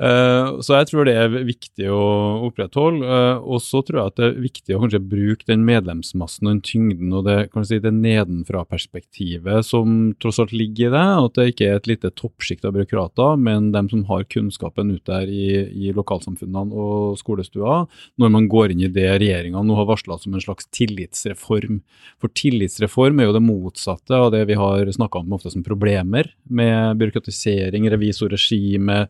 Eh, 0.00 0.60
så 0.64 0.78
jeg 0.78 0.88
tror 0.88 1.04
det 1.04 1.12
er 1.20 1.34
viktig 1.44 1.88
å 1.92 2.04
opprettholde. 2.48 3.04
Uh, 3.04 3.44
og 3.44 3.60
så 3.60 3.82
tror 3.84 3.98
jeg 3.98 4.12
at 4.12 4.18
det 4.18 4.24
er 4.24 4.38
viktig 4.40 4.74
å 4.74 4.80
kanskje 4.80 5.00
bruke 5.04 5.48
den 5.48 5.66
medlemsmassen 5.68 6.48
og 6.48 6.54
den 6.54 6.62
tyngden 6.64 7.12
og 7.18 7.26
det, 7.26 7.36
si, 7.68 7.76
det 7.82 7.92
nedenfra-perspektivet 7.98 9.66
som 9.68 10.14
tross 10.22 10.40
alt 10.42 10.54
ligger 10.56 10.88
i 10.88 10.94
det. 10.94 11.04
At 11.26 11.36
det 11.36 11.46
ikke 11.52 11.68
er 11.68 11.80
et 11.80 11.90
lite 11.90 12.12
toppsjikt 12.16 12.64
av 12.68 12.76
byråkrater, 12.78 13.36
men 13.36 13.68
dem 13.76 13.90
som 13.92 14.06
har 14.08 14.24
kunnskapen 14.32 14.94
ute 14.94 15.04
der 15.12 15.28
i, 15.28 15.50
i 15.88 15.92
lokalsamfunnene 15.96 16.72
og 16.72 17.20
skolestua, 17.20 17.82
når 18.20 18.32
man 18.32 18.48
går 18.52 18.72
inn 18.72 18.86
i 18.86 18.92
det 18.92 19.10
regjeringa 19.20 19.60
nå 19.62 19.76
har 19.76 19.90
varsla 19.90 20.16
som 20.22 20.32
en 20.32 20.44
slags 20.44 20.70
tillitsreform. 20.72 21.82
For 22.22 22.32
tillitsreform 22.32 23.20
er 23.20 23.28
jo 23.28 23.36
det 23.36 23.44
motsatte 23.44 24.16
av 24.16 24.32
det 24.32 24.46
vi 24.48 24.56
har 24.56 24.88
snakka 24.88 25.20
om 25.20 25.36
ofte 25.36 25.52
som 25.52 25.66
problemer, 25.66 26.32
med 26.48 26.96
byråkratisering, 27.00 27.86
revisorregime 27.92 29.02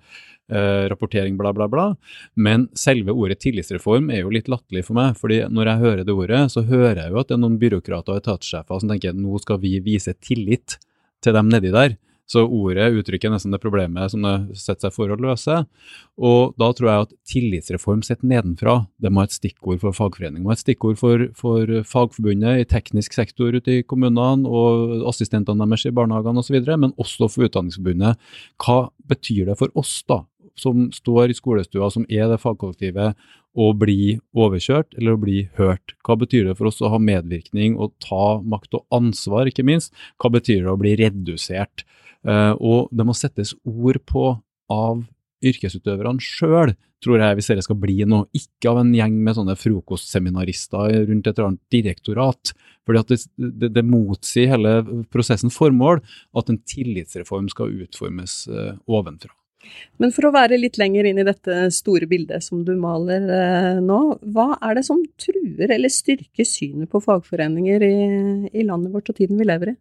eh, 0.52 0.84
rapportering, 0.92 1.38
bla, 1.40 1.52
bla, 1.56 1.68
bla. 1.72 1.88
Men 2.34 2.68
selve 2.78 3.14
ordet 3.16 3.40
tillitsreform 3.42 4.10
er 4.12 4.22
jo 4.22 4.32
litt 4.34 4.50
latterlig 4.52 4.84
for 4.88 4.98
meg. 4.98 5.16
fordi 5.18 5.42
når 5.48 5.72
jeg 5.72 5.84
hører 5.86 6.04
det 6.04 6.14
ordet, 6.14 6.44
så 6.52 6.62
hører 6.62 7.04
jeg 7.04 7.10
jo 7.10 7.20
at 7.20 7.28
det 7.28 7.38
er 7.38 7.44
noen 7.44 7.58
byråkrater 7.58 8.14
og 8.14 8.22
etatssjefer 8.22 8.80
som 8.80 8.92
tenker 8.92 9.16
nå 9.16 9.42
skal 9.42 9.60
vi 9.62 9.78
vise 9.80 10.14
tillit 10.20 10.78
til 11.22 11.36
dem 11.36 11.48
nedi 11.52 11.72
der. 11.74 11.96
Så 12.32 12.44
ordet 12.46 12.92
uttrykker 12.96 13.32
nesten 13.32 13.52
det 13.52 13.60
problemet 13.60 14.12
som 14.12 14.22
det 14.24 14.56
setter 14.60 14.86
seg 14.86 14.94
for 14.94 15.12
å 15.12 15.18
løse. 15.20 15.58
Og 16.16 16.54
da 16.60 16.70
tror 16.72 16.88
jeg 16.88 17.06
at 17.06 17.14
tillitsreform 17.28 18.04
sett 18.06 18.22
nedenfra, 18.24 18.78
det 19.02 19.10
må 19.12 19.20
ha 19.20 19.28
et 19.28 19.36
stikkord 19.36 19.82
for 19.82 19.96
fagforening. 19.96 20.40
Det 20.40 20.46
må 20.46 20.54
ha 20.54 20.56
et 20.56 20.62
stikkord 20.62 21.00
for, 21.00 21.26
for 21.36 21.68
Fagforbundet 21.92 22.62
i 22.62 22.68
teknisk 22.68 23.18
sektor 23.18 23.52
ute 23.52 23.80
i 23.80 23.84
kommunene 23.84 24.48
og 24.48 25.04
assistentene 25.10 25.66
deres 25.66 25.84
i 25.90 25.94
barnehagene 25.94 26.40
osv., 26.40 26.56
men 26.72 26.96
også 26.96 27.28
for 27.28 27.50
Utdanningsforbundet. 27.50 28.32
Hva 28.62 28.78
betyr 29.12 29.50
det 29.50 29.58
for 29.60 29.74
oss, 29.78 29.98
da? 30.08 30.22
Som 30.58 30.90
står 30.94 31.32
i 31.32 31.36
skolestua, 31.36 31.90
som 31.92 32.04
er 32.08 32.28
det 32.30 32.40
fagkollektivet, 32.42 33.16
å 33.52 33.66
bli 33.76 34.16
overkjørt 34.32 34.96
eller 34.98 35.16
å 35.16 35.20
bli 35.20 35.46
hørt? 35.58 35.94
Hva 36.06 36.16
betyr 36.20 36.48
det 36.48 36.56
for 36.58 36.70
oss 36.70 36.80
å 36.84 36.92
ha 36.92 37.00
medvirkning 37.02 37.76
og 37.76 37.94
ta 38.02 38.38
makt 38.40 38.78
og 38.78 38.86
ansvar, 38.94 39.50
ikke 39.50 39.66
minst? 39.66 39.92
Hva 40.20 40.32
betyr 40.32 40.64
det 40.64 40.72
å 40.72 40.80
bli 40.80 40.94
redusert? 41.00 41.84
Uh, 42.22 42.54
og 42.62 42.92
det 42.94 43.06
må 43.06 43.16
settes 43.18 43.54
ord 43.66 43.98
på 44.08 44.30
av 44.72 45.02
yrkesutøverne 45.42 46.22
sjøl, 46.22 46.74
tror 47.02 47.18
jeg, 47.18 47.36
hvis 47.36 47.50
dette 47.50 47.64
skal 47.66 47.78
bli 47.82 47.96
noe. 48.06 48.28
Ikke 48.36 48.70
av 48.70 48.78
en 48.82 48.92
gjeng 48.94 49.16
med 49.26 49.34
sånne 49.34 49.56
frokostseminarister 49.58 51.02
rundt 51.08 51.26
et 51.26 51.34
eller 51.34 51.50
annet 51.50 51.74
direktorat. 51.74 52.54
Fordi 52.86 53.02
det, 53.10 53.18
det, 53.58 53.72
det 53.74 53.86
motsier 53.86 54.52
hele 54.54 54.76
prosessens 55.12 55.58
formål 55.58 56.02
at 56.38 56.50
en 56.50 56.62
tillitsreform 56.62 57.50
skal 57.52 57.74
utformes 57.84 58.44
uh, 58.52 58.76
ovenfra. 58.86 59.34
Men 60.02 60.12
for 60.14 60.28
å 60.28 60.34
være 60.34 60.58
litt 60.60 60.78
lenger 60.80 61.06
inn 61.08 61.20
i 61.22 61.26
dette 61.26 61.68
store 61.74 62.08
bildet 62.10 62.44
som 62.44 62.64
du 62.66 62.74
maler 62.80 63.28
eh, 63.30 63.78
nå, 63.84 64.00
hva 64.34 64.56
er 64.58 64.78
det 64.78 64.86
som 64.88 65.00
truer 65.20 65.70
eller 65.70 65.92
styrker 65.92 66.48
synet 66.48 66.90
på 66.92 67.02
fagforeninger 67.04 67.86
i, 67.86 67.96
i 68.52 68.66
landet 68.66 68.94
vårt 68.94 69.12
og 69.12 69.18
tiden 69.18 69.40
vi 69.40 69.48
lever 69.48 69.74
i? 69.74 69.78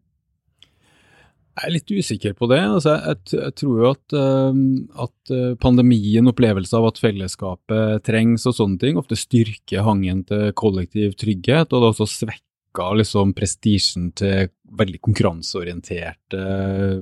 Jeg 1.52 1.68
er 1.68 1.74
litt 1.76 1.92
usikker 1.92 2.36
på 2.38 2.48
det. 2.48 2.62
Altså, 2.64 2.94
jeg, 2.96 3.18
jeg, 3.36 3.54
tror 3.60 3.82
jo 3.82 3.90
at, 3.90 4.16
uh, 4.16 4.62
at, 5.04 5.34
eh, 5.36 5.50
pandemien, 5.60 6.30
opplevelsen 6.32 6.78
av 6.80 6.88
at 6.88 7.02
fellesskapet 7.02 8.06
trengs 8.08 8.48
og 8.48 8.56
sånne 8.56 8.80
ting, 8.80 9.00
ofte 9.02 9.20
styrker 9.20 9.84
hangen 9.86 10.24
til 10.30 10.54
kollektiv 10.58 11.18
trygghet, 11.20 11.76
og 11.76 11.84
det 11.84 11.92
også 11.92 12.08
svekker 12.08 12.48
svekka 12.72 12.96
liksom 12.96 13.34
prestisjen 13.34 14.12
til 14.16 14.50
veldig 14.72 15.02
konkurranseorienterte 15.02 16.38
uh, 16.38 17.02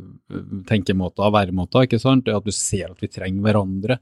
tenkemåter 0.66 1.32
væremåter. 1.32 1.84
ikke 1.86 2.00
sant? 2.00 2.28
At 2.28 2.46
du 2.46 2.52
ser 2.52 2.90
at 2.90 3.00
vi 3.00 3.08
trenger 3.08 3.42
hverandre 3.42 4.00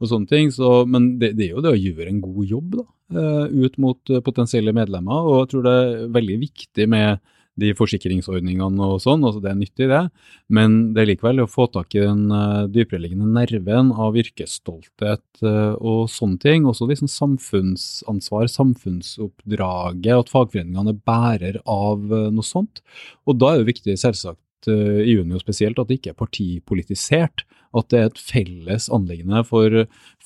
og 0.00 0.08
sånne 0.08 0.26
ting. 0.26 0.50
Så, 0.50 0.86
men 0.86 1.18
det, 1.18 1.36
det, 1.36 1.48
er 1.48 1.54
jo 1.54 1.62
det 1.62 1.74
å 1.74 1.80
gjøre 1.80 2.08
en 2.08 2.22
god 2.22 2.46
jobb 2.46 2.78
da, 2.78 2.86
uh, 3.18 3.46
ut 3.52 3.76
mot 3.78 4.00
uh, 4.10 4.20
potensielle 4.20 4.72
medlemmer. 4.72 5.20
Og 5.20 5.42
jeg 5.42 5.50
tror 5.52 5.62
det 5.66 5.76
er 5.76 6.08
veldig 6.16 6.38
viktig 6.40 6.88
med 6.88 7.20
de 7.60 7.70
forsikringsordningene 7.76 8.86
og 8.86 9.00
sånn, 9.04 9.24
altså 9.26 9.42
det 9.42 9.52
er 9.52 9.58
nyttig 9.58 9.88
det, 9.90 10.02
men 10.52 10.78
det 10.94 11.02
er 11.02 11.10
likevel 11.12 11.44
å 11.44 11.48
få 11.50 11.68
tak 11.72 11.94
i 11.96 12.02
den 12.02 12.26
uh, 12.32 12.66
dypereliggende 12.72 13.28
nerven 13.34 13.92
av 13.92 14.18
yrkesstolthet 14.20 15.44
uh, 15.44 15.74
og 15.76 16.10
sånne 16.12 16.40
ting. 16.42 16.68
Også 16.68 16.88
liksom 16.90 17.10
samfunnsansvar, 17.10 18.50
samfunnsoppdraget, 18.50 20.12
at 20.16 20.32
fagforeningene 20.32 20.94
er 20.94 21.02
bærer 21.10 21.60
av 21.64 22.04
uh, 22.10 22.28
noe 22.32 22.46
sånt. 22.46 22.82
Og 23.28 23.40
da 23.40 23.54
er 23.54 23.62
det 23.62 23.72
viktig 23.74 23.98
selvsagt 24.00 24.40
i 24.68 25.14
Unio 25.16 25.38
spesielt 25.40 25.78
at 25.80 25.88
det 25.88 25.96
ikke 25.96 26.10
er 26.12 26.18
partipolitisert. 26.20 27.46
At 27.72 27.86
det 27.92 28.00
er 28.00 28.08
et 28.10 28.18
felles 28.20 28.88
anliggende 28.92 29.40
for 29.46 29.72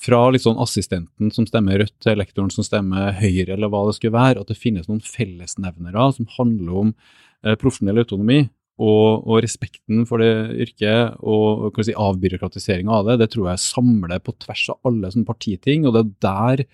fra 0.01 0.21
liksom 0.33 0.57
assistenten 0.59 1.29
som 1.31 1.45
stemmer 1.47 1.77
rødt 1.79 1.93
til 2.03 2.17
lektoren 2.19 2.49
som 2.51 2.65
stemmer 2.65 3.13
høyre, 3.19 3.53
eller 3.53 3.69
hva 3.71 3.85
det 3.87 3.95
skulle 3.95 4.17
være, 4.17 4.41
at 4.41 4.49
det 4.51 4.57
finnes 4.59 4.89
noen 4.89 5.03
fellesnevnere 5.05 6.09
som 6.17 6.27
handler 6.35 6.81
om 6.81 6.91
Eh, 6.95 7.24
profesjonell 7.61 8.01
autonomi 8.01 8.41
og, 8.75 9.23
og, 9.23 9.37
respekten 9.43 10.03
for 10.07 10.19
det 10.19 10.31
yrket 10.65 11.21
og 11.23 11.77
si, 11.79 11.93
avbyråkratiseringa 11.95 12.91
av 12.91 13.07
det, 13.07 13.19
det 13.21 13.29
tror 13.31 13.53
jeg 13.53 13.63
samler 13.63 14.19
på 14.19 14.35
tvers 14.43 14.65
av 14.73 14.89
alle 14.89 15.11
sånne 15.13 15.27
partiting. 15.29 15.85
og 15.87 15.95
Det 15.95 16.01
er 16.01 16.11
der 16.25 16.65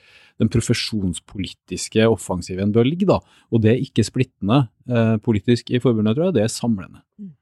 den 0.42 0.50
profesjonspolitiske 0.50 2.08
offensiven 2.10 2.74
bør 2.74 2.90
ligge. 2.90 3.06
da, 3.06 3.20
Og 3.52 3.62
det 3.62 3.76
er 3.76 3.84
ikke 3.86 4.08
splittende 4.08 4.64
eh, 4.90 5.18
politisk 5.22 5.70
i 5.70 5.82
forbundet, 5.84 6.18
tror 6.18 6.32
jeg, 6.32 6.38
det 6.40 6.48
er 6.48 6.56
samlende. 6.56 7.04
Mm. 7.22 7.36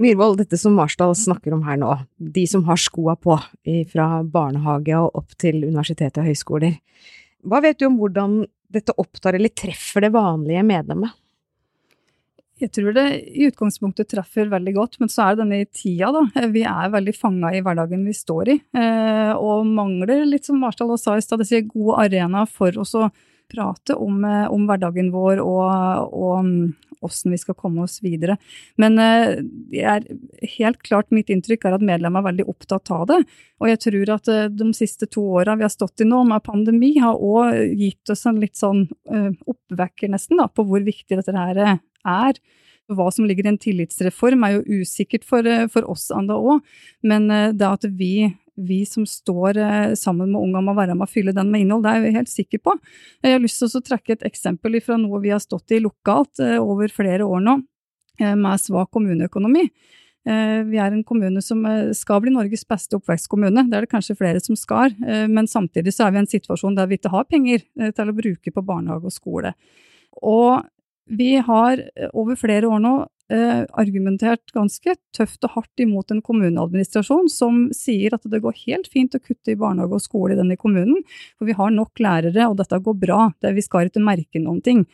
Myhrvold, 0.00 0.38
dette 0.38 0.56
som 0.56 0.78
Marsdal 0.78 1.12
snakker 1.18 1.52
om 1.52 1.66
her 1.66 1.76
nå, 1.76 1.90
de 2.16 2.46
som 2.48 2.62
har 2.64 2.78
skoa 2.80 3.18
på 3.20 3.34
fra 3.90 4.06
barnehage 4.24 4.94
og 4.96 5.18
opp 5.18 5.34
til 5.36 5.58
universitet 5.66 6.16
og 6.16 6.24
høyskoler, 6.30 6.78
hva 7.44 7.60
vet 7.60 7.76
du 7.80 7.84
om 7.90 7.98
hvordan 8.00 8.38
dette 8.72 8.94
opptar 8.96 9.36
eller 9.36 9.52
treffer 9.52 10.06
det 10.06 10.12
vanlige 10.14 10.62
medlemmet? 10.64 11.12
Jeg 12.60 12.72
tror 12.76 12.92
det 12.92 13.06
i 13.32 13.46
utgangspunktet 13.48 14.10
treffer 14.12 14.50
veldig 14.52 14.74
godt, 14.76 14.98
men 15.00 15.08
så 15.08 15.24
er 15.24 15.36
det 15.36 15.44
denne 15.46 15.60
tida, 15.72 16.10
da. 16.12 16.44
Vi 16.52 16.66
er 16.68 16.92
veldig 16.92 17.14
fanga 17.16 17.54
i 17.56 17.62
hverdagen 17.64 18.04
vi 18.04 18.16
står 18.16 18.52
i, 18.52 18.58
eh, 18.76 19.32
og 19.32 19.64
mangler, 19.64 20.26
litt 20.28 20.48
som 20.48 20.60
Marstall 20.60 20.92
sa 21.00 21.16
i 21.16 21.24
stad, 21.24 21.40
disse 21.40 21.62
gode 21.70 22.02
arenaer 22.04 22.50
for 22.50 22.76
oss 22.82 22.92
å 22.98 23.08
prate 23.50 23.96
om, 23.96 24.20
eh, 24.28 24.46
om 24.52 24.68
hverdagen 24.68 25.08
vår 25.10 25.40
og, 25.40 26.12
og 26.12 27.00
åssen 27.00 27.32
vi 27.32 27.40
skal 27.40 27.56
komme 27.56 27.86
oss 27.86 27.96
videre. 28.04 28.36
Men 28.76 29.00
eh, 29.00 29.40
er, 29.80 30.04
helt 30.58 30.82
klart 30.84 31.08
mitt 31.16 31.32
inntrykk 31.32 31.64
er 31.64 31.78
at 31.78 31.88
medlemmer 31.88 32.20
er 32.20 32.28
veldig 32.28 32.48
opptatt 32.52 32.92
av 32.92 33.08
det. 33.08 33.22
Og 33.64 33.72
jeg 33.72 33.80
tror 33.88 34.16
at 34.18 34.32
de 34.52 34.72
siste 34.76 35.08
to 35.08 35.24
åra 35.40 35.56
vi 35.56 35.64
har 35.64 35.72
stått 35.72 36.04
i 36.04 36.08
nå, 36.08 36.26
med 36.28 36.44
pandemi, 36.44 36.98
har 37.00 37.16
òg 37.16 37.72
gitt 37.80 38.12
oss 38.12 38.28
en 38.28 38.42
litt 38.42 38.60
sånn 38.60 38.84
oppvekker, 39.08 40.12
nesten, 40.12 40.36
da, 40.44 40.50
på 40.52 40.68
hvor 40.68 40.84
viktig 40.84 41.16
dette 41.16 41.34
her 41.34 41.56
er 41.56 41.78
er. 42.08 42.38
Hva 42.90 43.06
som 43.14 43.26
ligger 43.28 43.46
i 43.46 43.52
en 43.52 43.60
tillitsreform 43.60 44.44
er 44.46 44.56
jo 44.56 44.80
usikkert 44.80 45.26
for, 45.26 45.46
eh, 45.46 45.68
for 45.70 45.86
oss 45.90 46.10
andre 46.14 46.36
òg, 46.36 46.62
men 47.06 47.30
eh, 47.30 47.52
det 47.54 47.66
at 47.68 47.86
vi, 47.86 48.32
vi 48.56 48.80
som 48.88 49.06
står 49.06 49.60
eh, 49.62 49.94
sammen 49.98 50.32
med 50.32 50.40
unga 50.40 50.62
må 50.64 50.74
være 50.74 50.96
med 50.96 51.06
å 51.06 51.10
fylle 51.10 51.34
den 51.36 51.52
med 51.52 51.64
innhold, 51.64 51.84
det 51.86 51.92
er 51.92 52.08
jeg 52.08 52.18
helt 52.18 52.32
sikker 52.32 52.62
på. 52.66 52.74
Jeg 53.22 53.36
har 53.36 53.44
lyst 53.44 53.62
til 53.62 53.70
å 53.70 53.84
trekke 53.86 54.16
et 54.16 54.26
eksempel 54.26 54.80
fra 54.82 54.98
noe 54.98 55.22
vi 55.22 55.30
har 55.30 55.42
stått 55.42 55.76
i 55.76 55.82
lokalt 55.82 56.42
over 56.58 56.90
flere 56.90 57.26
år 57.26 57.46
nå, 57.46 57.60
med 58.20 58.60
svak 58.60 58.90
kommuneøkonomi. 58.92 59.62
Vi 60.20 60.76
er 60.76 60.92
en 60.92 61.04
kommune 61.08 61.40
som 61.40 61.62
skal 61.96 62.20
bli 62.20 62.32
Norges 62.34 62.66
beste 62.68 62.98
oppvekstkommune, 62.98 63.64
det 63.70 63.78
er 63.78 63.86
det 63.86 63.92
kanskje 63.94 64.18
flere 64.18 64.42
som 64.44 64.58
skal, 64.58 64.92
men 65.32 65.48
samtidig 65.48 65.94
så 65.96 66.04
er 66.04 66.12
vi 66.12 66.20
i 66.20 66.22
en 66.26 66.28
situasjon 66.28 66.76
der 66.76 66.90
vi 66.90 66.98
ikke 67.00 67.14
har 67.14 67.24
penger 67.30 67.64
til 67.96 68.12
å 68.12 68.16
bruke 68.18 68.52
på 68.52 68.66
barnehage 68.66 69.08
og 69.08 69.16
skole. 69.16 69.54
Og 70.20 70.60
vi 71.10 71.34
har 71.42 71.82
eh, 71.96 72.10
over 72.14 72.38
flere 72.38 72.68
år 72.70 72.80
nå 72.82 72.94
eh, 73.32 73.62
argumentert 73.82 74.52
ganske 74.54 74.94
tøft 75.16 75.44
og 75.46 75.56
hardt 75.56 75.82
imot 75.82 76.12
en 76.14 76.22
kommuneadministrasjon 76.22 77.28
som 77.32 77.66
sier 77.76 78.14
at 78.14 78.26
det 78.30 78.42
går 78.44 78.58
helt 78.64 78.90
fint 78.92 79.14
å 79.16 79.22
kutte 79.22 79.54
i 79.54 79.58
barnehage 79.58 79.98
og 79.98 80.04
skole 80.04 80.36
i 80.36 80.40
denne 80.40 80.58
kommunen, 80.60 81.02
for 81.36 81.50
vi 81.50 81.56
har 81.58 81.72
nok 81.74 82.02
lærere, 82.02 82.48
og 82.48 82.58
dette 82.60 82.78
går 82.84 82.98
bra, 83.06 83.30
vi 83.42 83.64
skal 83.64 83.90
ikke 83.90 84.04
merke 84.04 84.42
noen 84.42 84.62
ting. 84.64 84.84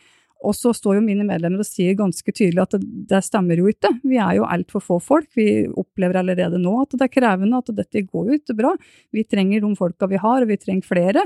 Og 0.45 0.53
så 0.53 0.69
står 0.75 0.99
jo 0.99 1.05
mine 1.05 1.25
medlemmer 1.25 1.63
og 1.63 1.65
sier 1.65 1.95
ganske 1.97 2.29
tydelig 2.29 2.61
at 2.61 2.75
det, 2.75 2.85
det 3.09 3.23
stemmer 3.25 3.57
jo 3.57 3.71
ikke. 3.71 3.89
Vi 4.05 4.19
er 4.21 4.35
jo 4.37 4.45
altfor 4.45 4.83
få 4.85 4.97
folk. 5.01 5.31
Vi 5.33 5.65
opplever 5.65 6.19
allerede 6.21 6.59
nå 6.61 6.75
at 6.83 6.93
det 6.93 7.07
er 7.07 7.13
krevende, 7.15 7.57
at 7.57 7.71
dette 7.73 8.03
går 8.05 8.29
jo 8.29 8.37
ikke 8.37 8.57
bra. 8.59 8.75
Vi 9.15 9.25
trenger 9.25 9.65
de 9.65 9.71
folka 9.79 10.09
vi 10.11 10.21
har, 10.21 10.45
og 10.45 10.51
vi 10.51 10.59
trenger 10.61 10.85
flere. 10.85 11.25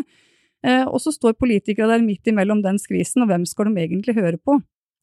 Eh, 0.64 0.86
og 0.86 1.02
så 1.04 1.12
står 1.12 1.40
politikere 1.42 1.90
der 1.92 2.06
midt 2.06 2.32
imellom 2.32 2.62
den 2.64 2.80
skvisen, 2.80 3.26
og 3.26 3.34
hvem 3.34 3.44
skal 3.50 3.68
de 3.68 3.84
egentlig 3.84 4.16
høre 4.16 4.40
på? 4.40 4.62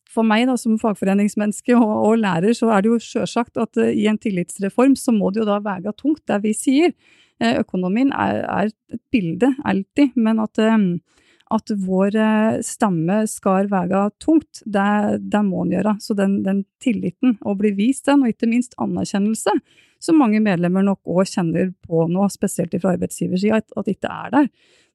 For 0.09 0.25
meg 0.25 0.47
da, 0.49 0.57
som 0.57 0.79
fagforeningsmenneske 0.81 1.77
og, 1.77 1.93
og 2.09 2.19
lærer, 2.23 2.55
så 2.57 2.73
er 2.73 2.85
det 2.85 2.93
jo 2.95 3.01
sjølsagt 3.03 3.61
at 3.61 3.81
uh, 3.81 3.89
i 3.93 4.07
en 4.09 4.19
tillitsreform 4.21 4.97
så 4.97 5.13
må 5.15 5.33
det 5.33 5.43
jo 5.43 5.49
da 5.51 5.61
veie 5.65 5.93
tungt, 5.99 6.25
det 6.31 6.41
vi 6.47 6.55
sier. 6.57 6.95
Uh, 7.43 7.61
økonomien 7.61 8.13
er, 8.17 8.41
er, 8.49 8.73
et 8.95 9.03
bilde, 9.13 9.53
alltid, 9.69 10.17
men 10.17 10.41
at, 10.41 10.61
uh, 10.65 11.27
at 11.59 11.75
vår 11.85 12.17
stemme 12.65 13.23
skal 13.29 13.69
veie 13.73 14.07
tungt, 14.21 14.63
det, 14.65 14.89
det, 15.29 15.43
må 15.45 15.67
den 15.67 15.77
gjøre. 15.77 15.95
Så 16.05 16.17
den, 16.17 16.41
den, 16.47 16.65
tilliten, 16.81 17.37
å 17.45 17.57
bli 17.59 17.75
vist 17.77 18.09
den, 18.09 18.25
og 18.25 18.33
ikke 18.33 18.49
minst 18.49 18.77
anerkjennelse, 18.81 19.55
som 20.01 20.21
mange 20.21 20.41
medlemmer 20.41 20.85
nok 20.87 21.03
òg 21.11 21.29
kjenner 21.29 21.73
på 21.85 22.07
nå, 22.09 22.29
spesielt 22.33 22.77
fra 22.79 22.95
arbeidsgiversida, 22.97 23.61
at, 23.61 23.77
at 23.77 23.93
ikke 23.93 24.13
er 24.13 24.35
der, 24.37 24.51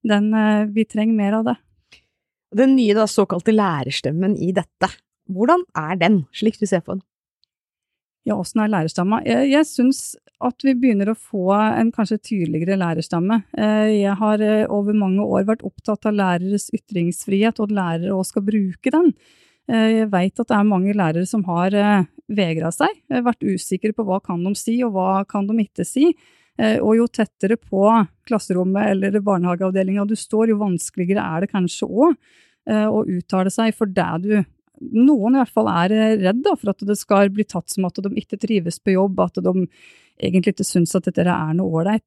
den, 0.10 0.30
vi 0.73 0.86
trenger 0.89 1.15
mer 1.15 1.38
av 1.41 1.47
det. 1.52 1.58
Den 2.53 2.75
nye 2.77 2.93
da, 2.97 3.07
såkalte 3.09 3.55
lærerstemmen 3.55 4.35
i 4.37 4.51
dette, 4.55 4.89
hvordan 5.31 5.63
er 5.79 5.97
den, 6.01 6.21
slik 6.35 6.59
du 6.59 6.67
ser 6.69 6.83
på 6.85 6.97
den? 6.97 7.03
Ja, 8.23 8.37
åssen 8.39 8.61
er 8.63 8.71
lærerstamma? 8.71 9.19
Jeg, 9.27 9.49
jeg 9.51 9.67
syns 9.67 10.03
at 10.43 10.63
vi 10.63 10.73
begynner 10.79 11.11
å 11.11 11.17
få 11.17 11.51
en 11.55 11.91
kanskje 11.95 12.19
tydeligere 12.23 12.77
lærerstamme. 12.79 13.41
Eh, 13.57 13.89
jeg 13.99 14.15
har 14.19 14.43
eh, 14.43 14.65
over 14.71 14.95
mange 14.95 15.23
år 15.23 15.47
vært 15.47 15.65
opptatt 15.67 16.07
av 16.09 16.15
læreres 16.17 16.69
ytringsfrihet, 16.75 17.59
og 17.59 17.71
at 17.71 17.77
lærere 17.77 18.15
òg 18.15 18.27
skal 18.27 18.45
bruke 18.47 18.93
den. 18.93 19.11
Eh, 19.71 19.89
jeg 19.99 20.11
veit 20.13 20.39
at 20.39 20.49
det 20.49 20.57
er 20.57 20.69
mange 20.69 20.95
lærere 20.95 21.27
som 21.29 21.43
har 21.47 21.75
vegra 22.33 22.71
seg, 22.73 22.95
vært 23.11 23.43
usikre 23.43 23.91
på 23.95 24.05
hva 24.07 24.21
kan 24.23 24.43
de 24.45 24.55
si, 24.57 24.77
og 24.85 24.95
hva 24.95 25.23
kan 25.29 25.47
de 25.49 25.57
ikke 25.63 25.87
si. 25.87 26.13
Og 26.61 26.91
jo 26.93 27.07
tettere 27.09 27.55
på 27.57 27.87
klasserommet 28.29 28.91
eller 28.91 29.15
barnehageavdelinga 29.25 30.03
du 30.05 30.13
står, 30.13 30.51
jo 30.51 30.59
vanskeligere 30.59 31.23
er 31.25 31.41
det 31.41 31.49
kanskje 31.49 31.87
òg 31.89 32.13
å 32.69 32.99
uttale 33.09 33.49
seg 33.51 33.73
for 33.73 33.89
det 33.89 34.05
du 34.21 34.35
noen 34.91 35.35
i 35.35 35.41
hvert 35.41 35.53
fall 35.53 35.69
er 35.71 35.93
eh, 35.95 36.15
redd 36.21 36.47
for 36.59 36.73
at 36.73 36.85
det 36.87 36.97
skal 36.99 37.31
bli 37.33 37.45
tatt 37.47 37.71
som 37.71 37.87
at 37.87 37.99
de 38.03 38.11
ikke 38.19 38.39
trives 38.41 38.79
på 38.81 38.95
jobb, 38.95 39.21
at 39.23 39.39
de 39.43 39.67
egentlig 40.19 40.54
ikke 40.54 40.67
syns 40.67 40.93
at 40.97 41.08
dette 41.08 41.26
er 41.26 41.58
noe 41.58 41.82
ålreit. 41.82 42.06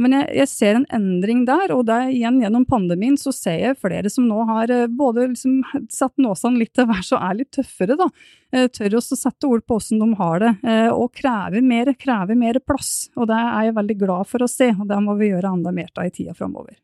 Men 0.00 0.14
jeg, 0.16 0.26
jeg, 0.38 0.48
ser 0.48 0.78
en 0.78 0.86
endring 0.96 1.42
der, 1.44 1.72
og 1.74 1.84
der, 1.90 2.08
igjen 2.08 2.38
gjennom 2.40 2.64
pandemien 2.68 3.18
så 3.20 3.32
ser 3.36 3.58
jeg 3.60 3.78
flere 3.80 4.08
som 4.12 4.24
nå 4.28 4.46
har 4.48 4.72
eh, 4.72 4.86
både 4.88 5.26
liksom 5.34 5.58
satt 5.92 6.16
nåsene 6.16 6.62
litt 6.62 6.72
til 6.78 6.88
værs 6.88 7.12
og 7.12 7.26
er 7.28 7.36
litt 7.42 7.50
tøffere, 7.52 7.98
da. 8.00 8.08
Eh, 8.56 8.70
tør 8.72 8.96
også 9.02 9.18
å 9.18 9.20
sette 9.20 9.50
ord 9.50 9.66
på 9.68 9.76
åssen 9.76 10.00
de 10.00 10.08
har 10.16 10.40
det, 10.40 10.52
og 10.94 11.12
krever 11.14 11.60
mer, 11.60 11.92
krever 12.00 12.38
mer 12.40 12.60
plass. 12.64 13.10
Og 13.20 13.28
det 13.28 13.36
er 13.36 13.68
jeg 13.68 13.76
veldig 13.82 13.98
glad 14.00 14.30
for 14.32 14.46
å 14.46 14.50
se, 14.50 14.72
og 14.72 14.88
det 14.88 15.02
må 15.04 15.18
vi 15.20 15.34
gjøre 15.34 15.52
enda 15.58 15.74
mer 15.76 15.92
av 15.92 16.08
i 16.08 16.14
tida 16.14 16.34
framover. 16.36 16.80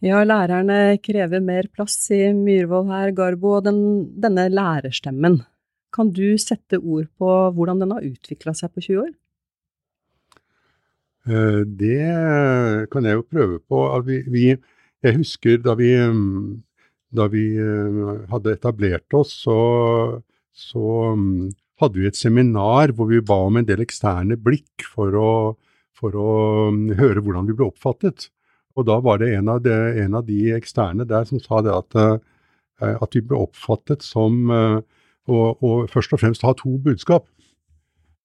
Ja, 0.00 0.22
lærerne 0.24 0.96
krever 1.04 1.42
mer 1.44 1.66
plass 1.68 2.06
i 2.16 2.30
Myhrvold 2.32 2.88
her, 2.88 3.10
Garbo, 3.12 3.58
og 3.58 3.66
den, 3.66 3.80
denne 4.16 4.46
lærerstemmen. 4.48 5.42
Kan 5.92 6.12
du 6.16 6.38
sette 6.40 6.78
ord 6.80 7.10
på 7.20 7.32
hvordan 7.52 7.82
den 7.82 7.92
har 7.92 8.06
utvikla 8.06 8.54
seg 8.56 8.72
på 8.72 8.86
20 8.86 9.02
år? 9.02 9.10
Eh, 11.30 11.62
det 11.64 12.88
kan 12.90 13.06
jeg 13.06 13.18
jo 13.18 13.26
prøve 13.26 13.58
på. 13.62 13.80
Vi, 14.06 14.20
vi, 14.30 14.46
jeg 15.04 15.18
husker 15.20 15.60
da 15.62 15.76
vi, 15.78 15.92
da 17.14 17.26
vi, 17.30 17.44
eh, 17.60 18.00
hadde 18.32 18.56
etablert 18.56 19.14
oss, 19.14 19.36
så, 19.44 19.60
så, 20.50 20.86
hadde 21.80 21.96
vi 21.96 22.08
et 22.10 22.18
seminar 22.18 22.92
hvor 22.92 23.08
vi 23.08 23.22
ba 23.24 23.38
om 23.46 23.56
en 23.56 23.64
del 23.64 23.80
eksterne 23.80 24.36
blikk 24.36 24.84
for 24.84 25.14
å, 25.16 25.30
for 25.96 26.12
å 26.12 26.32
høre 26.98 27.22
hvordan 27.24 27.46
vi 27.48 27.56
ble 27.56 27.70
oppfattet. 27.70 28.26
Og 28.76 28.84
da 28.88 28.98
var 29.00 29.22
det 29.22 29.30
en 29.38 29.48
av, 29.48 29.62
de, 29.64 29.72
en 30.02 30.18
av 30.18 30.26
de 30.26 30.52
eksterne 30.52 31.06
der 31.08 31.24
som 31.28 31.40
sa 31.40 31.62
det 31.64 31.72
at, 31.72 31.96
uh, 31.96 32.98
at 33.00 33.16
vi 33.16 33.22
ble 33.24 33.40
oppfattet 33.46 34.04
som 34.04 34.52
å, 34.52 35.40
å, 35.56 35.70
først 35.88 36.12
og 36.12 36.20
fremst 36.20 36.44
ha 36.44 36.52
to 36.58 36.76
budskap. 36.84 37.24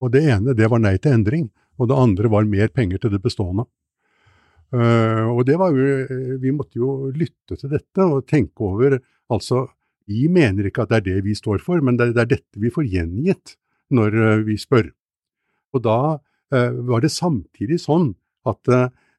Og 0.04 0.12
det 0.12 0.26
ene 0.36 0.56
det 0.58 0.68
var 0.72 0.84
nei 0.84 0.98
til 1.00 1.16
endring, 1.16 1.48
og 1.80 1.90
det 1.90 1.98
andre 2.00 2.32
var 2.32 2.48
mer 2.50 2.72
penger 2.74 3.02
til 3.02 3.14
det 3.16 3.22
bestående. 3.24 3.68
Uh, 4.74 5.30
og 5.30 5.44
det 5.46 5.60
var 5.62 5.76
jo, 5.78 5.86
Vi 6.42 6.52
måtte 6.52 6.80
jo 6.82 7.12
lytte 7.14 7.56
til 7.56 7.70
dette 7.70 8.02
og 8.02 8.26
tenke 8.28 8.66
over 8.66 8.98
altså, 9.30 9.68
Vi 10.10 10.26
mener 10.28 10.66
ikke 10.66 10.84
at 10.84 10.90
det 10.90 10.98
er 10.98 11.06
det 11.06 11.26
vi 11.28 11.36
står 11.38 11.62
for, 11.62 11.80
men 11.86 12.00
det, 12.02 12.16
er 12.18 12.26
dette 12.26 12.60
vi 12.60 12.74
får 12.74 12.90
gjengitt 12.90 13.56
når 13.94 14.42
vi 14.48 14.58
spør. 14.58 14.90
Og 15.78 15.84
da 15.86 16.18
var 16.50 17.02
det 17.04 17.12
samtidig 17.14 17.78
sånn 17.84 18.14
at 18.50 18.70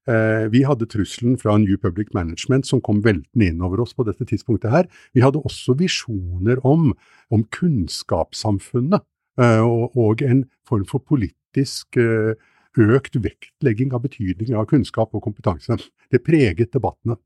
Eh, 0.07 0.47
vi 0.53 0.63
hadde 0.63 0.87
trusselen 0.87 1.35
fra 1.41 1.57
New 1.59 1.75
Public 1.83 2.13
Management 2.15 2.69
som 2.69 2.79
kom 2.85 3.01
veltende 3.03 3.49
inn 3.49 3.63
over 3.65 3.83
oss 3.83 3.95
på 3.97 4.07
dette 4.07 4.23
tidspunktet 4.29 4.71
her. 4.71 4.87
Vi 5.19 5.25
hadde 5.25 5.43
også 5.43 5.75
visjoner 5.81 6.63
om, 6.67 6.93
om 7.35 7.43
kunnskapssamfunnet 7.57 9.03
eh, 9.03 9.07
og, 9.37 9.97
og, 9.97 10.23
en 10.25 10.45
form 10.69 10.87
for 10.89 11.05
politisk 11.05 11.99
eh, 12.01 12.35
økt 12.77 13.19
vektlegging 13.23 13.95
av 13.97 14.05
betydningen 14.05 14.59
av 14.61 14.69
kunnskap 14.71 15.15
og 15.17 15.25
kompetanse. 15.25 15.79
Det 16.13 16.23
preget 16.25 16.75
debattene. 16.77 17.19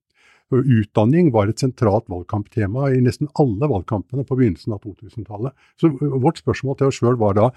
Utdanning 0.51 1.29
var 1.31 1.46
et 1.46 1.62
sentralt 1.62 2.09
valgkamptema 2.11 2.88
i 2.90 2.99
nesten 3.05 3.29
alle 3.38 3.68
valgkampene 3.70 4.25
på 4.27 4.35
begynnelsen 4.35 4.75
av 4.75 4.81
2000-tallet. 4.83 5.55
Så 5.79 5.92
vårt 5.94 6.42
spørsmål 6.42 6.79
til 6.79 6.90
oss 6.90 6.99
sjøl 6.99 7.18
var 7.20 7.37
da 7.38 7.51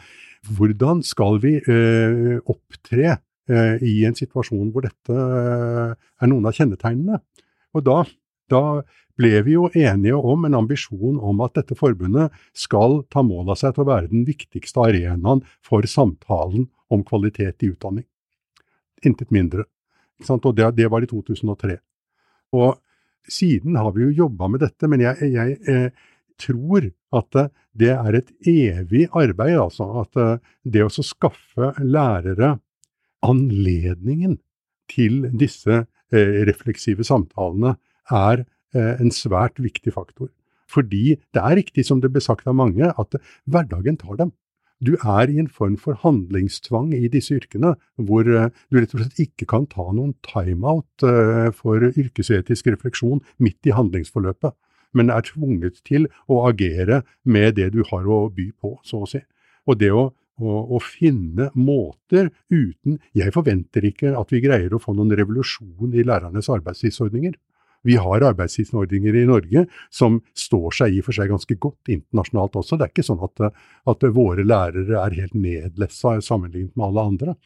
hvordan 0.54 1.02
skal 1.06 1.42
vi 1.42 1.56
eh, 1.58 2.38
opptre 2.46 3.18
Eh, 3.52 3.82
i 3.84 4.06
en 4.08 4.16
situasjon 4.16 4.70
hvor 4.72 4.86
dette 4.86 5.12
eh, 5.12 5.90
er 6.24 6.30
noen 6.32 6.46
av 6.48 6.56
kjennetegnene. 6.56 7.20
Og 7.76 7.84
da, 7.84 7.98
da 8.52 8.84
ble 9.20 9.42
vi 9.46 9.56
jo 9.56 9.68
enige 9.78 10.18
om 10.18 10.46
en 10.46 10.58
ambisjon 10.58 11.20
om 11.22 11.42
at 11.46 11.56
dette 11.60 11.78
forbundet 11.78 12.34
skal 12.58 13.04
ta 13.14 13.24
mål 13.26 13.54
av 13.54 13.60
seg 13.62 13.76
til 13.76 13.86
å 13.86 13.92
være 13.92 14.10
den 14.12 14.26
viktigste 14.28 14.82
arenaen 14.88 15.44
for 15.66 15.86
samtalen 15.90 16.68
om 16.94 17.04
kvalitet 17.06 17.64
i 17.64 17.72
utdanning. 17.74 18.08
Intet 19.06 19.34
mindre. 19.34 19.68
Og 20.30 20.50
det, 20.56 20.72
det, 20.78 20.88
var 20.90 21.04
i 21.04 21.10
2003. 21.10 21.78
Og 22.56 22.80
siden 23.30 23.78
har 23.80 23.92
vi 23.96 24.08
jo 24.08 24.26
jobba 24.26 24.50
med 24.52 24.64
dette, 24.64 24.88
men 24.90 25.04
jeg, 25.04 25.30
jeg 25.34 25.58
eh, 25.70 25.90
tror 26.40 26.90
at 27.14 27.40
det 27.78 27.92
er 27.94 28.18
et 28.18 28.32
evig 28.48 29.08
arbeid. 29.12 29.58
altså 29.60 29.90
At 30.04 30.42
det 30.64 30.86
å 30.86 30.92
skaffe 30.94 31.74
lærere 31.82 32.58
anledningen 33.24 34.38
til 34.92 35.28
disse 35.32 35.84
eh, 36.14 36.44
refleksive 36.48 37.06
samtalene 37.08 37.78
er 38.12 38.46
eh, 38.76 38.96
en 39.00 39.12
svært 39.14 39.60
viktig 39.62 39.94
faktor. 39.96 40.30
Fordi 40.70 41.18
det 41.36 41.42
er 41.42 41.60
riktig 41.60 41.86
som 41.86 42.02
det 42.02 42.12
ble 42.14 42.24
sagt 42.24 42.48
av 42.50 42.58
mange, 42.58 42.90
at 42.90 43.20
hverdagen 43.46 44.00
tar 44.02 44.18
dem. 44.20 44.34
Du 44.84 44.96
er 44.98 45.30
i 45.32 45.38
en 45.40 45.48
form 45.48 45.78
for 45.80 45.96
handlingstvang 46.02 46.92
i 46.98 47.08
disse 47.12 47.38
yrkene, 47.38 47.76
hvor 47.96 48.28
eh, 48.28 48.50
du 48.72 48.80
rett 48.80 48.96
og 48.96 49.04
slett 49.04 49.22
ikke 49.28 49.48
kan 49.54 49.68
ta 49.72 49.86
noen 49.92 50.16
timeout 50.26 51.06
for 51.56 51.88
yrkesetisk 51.94 52.72
refleksjon 52.74 53.22
midt 53.44 53.70
i 53.70 53.76
handlingsforløpet, 53.76 54.56
men 54.94 55.14
er 55.14 55.24
tvunget 55.26 55.80
til 55.88 56.10
å 56.28 56.44
agere 56.50 57.04
med 57.24 57.56
det 57.60 57.72
du 57.78 57.82
har 57.90 58.10
å 58.10 58.26
by 58.34 58.50
på, 58.60 58.76
så 58.86 59.06
å 59.06 59.10
si. 59.10 59.24
Og 59.70 59.80
det 59.80 59.94
å 59.96 60.10
å, 60.42 60.80
finne 60.82 61.50
måter 61.54 62.32
uten 62.50 63.00
Jeg 63.14 63.34
forventer 63.34 63.86
ikke 63.86 64.14
at 64.18 64.32
vi 64.34 64.42
greier 64.42 64.74
å 64.74 64.82
få 64.82 64.94
noen 64.94 65.14
revolusjon 65.16 65.94
i 65.94 66.06
lærernes 66.06 66.50
arbeidstidsordninger. 66.50 67.36
Vi 67.84 67.98
har 68.00 68.24
arbeidstidsordninger 68.30 69.18
i 69.20 69.26
Norge 69.28 69.66
som 69.94 70.22
står 70.38 70.80
seg 70.80 70.96
i 70.96 71.02
og 71.04 71.10
for 71.10 71.18
seg 71.18 71.34
ganske 71.34 71.58
godt 71.60 71.92
internasjonalt 71.92 72.56
også. 72.62 72.80
Det 72.80 72.88
er 72.88 72.94
ikke 72.94 73.08
sånn 73.10 73.24
at, 73.28 73.46
at 73.92 74.08
våre 74.16 74.46
lærere 74.48 75.02
er 75.02 75.20
helt 75.20 75.36
nedlessa 75.36 76.18
sammenlignet 76.24 76.76
med 76.78 76.90
alle 76.90 77.08
andre. 77.12 77.38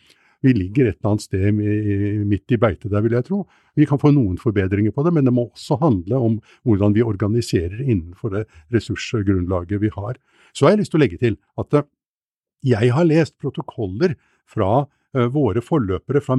Vi 0.45 0.53
ligger 0.53 0.85
et 0.85 0.99
eller 0.99 1.15
annet 1.15 1.25
sted 1.25 2.25
midt 2.29 2.53
i 2.53 2.59
beitet 2.61 2.91
der, 2.93 3.01
vil 3.01 3.15
jeg 3.17 3.25
tro. 3.25 3.41
Vi 3.77 3.87
kan 3.89 3.99
få 4.01 4.11
noen 4.13 4.37
forbedringer 4.41 4.93
på 4.93 5.05
det, 5.05 5.13
men 5.15 5.25
det 5.25 5.33
må 5.33 5.47
også 5.47 5.79
handle 5.81 6.19
om 6.29 6.35
hvordan 6.67 6.93
vi 6.93 7.05
organiserer 7.05 7.81
innenfor 7.81 8.35
det 8.35 8.43
ressursgrunnlaget 8.75 9.81
vi 9.81 9.89
har. 9.95 10.19
Så 10.53 10.67
har 10.67 10.75
jeg 10.75 10.83
lyst 10.83 10.93
til 10.93 11.01
å 11.01 11.05
legge 11.05 11.21
til 11.21 11.39
at 11.57 11.81
jeg 12.65 12.93
har 12.93 13.09
lest 13.09 13.37
protokoller 13.41 14.15
fra 14.49 14.85
uh, 14.85 15.27
våre 15.33 15.61
forløpere 15.63 16.21
fra 16.23 16.37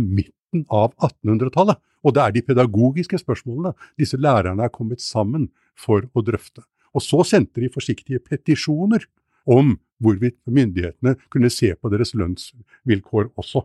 midten 0.53 0.67
av 0.71 0.95
1800-tallet, 0.97 1.79
og 2.05 2.15
det 2.15 2.23
er 2.23 2.33
de 2.33 2.43
pedagogiske 2.43 3.19
spørsmålene 3.19 3.75
disse 3.99 4.17
lærerne 4.17 4.65
er 4.65 4.73
kommet 4.73 5.01
sammen 5.01 5.51
for 5.77 6.09
å 6.15 6.23
drøfte. 6.23 6.63
Og 6.95 7.03
så 7.03 7.23
sendte 7.25 7.61
de 7.61 7.69
forsiktige 7.69 8.19
petisjoner 8.21 9.05
om 9.47 9.79
hvorvidt 9.99 10.39
myndighetene 10.47 11.17
kunne 11.31 11.51
se 11.51 11.75
på 11.75 11.91
deres 11.91 12.15
lønnsvilkår 12.15 13.33
også. 13.37 13.65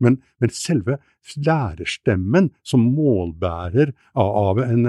Men, 0.00 0.20
men, 0.40 0.50
selve 0.50 0.98
lærerstemmen 1.36 2.50
som 2.62 2.86
målbærer 2.94 3.92
av 4.14 4.60
en, 4.60 4.86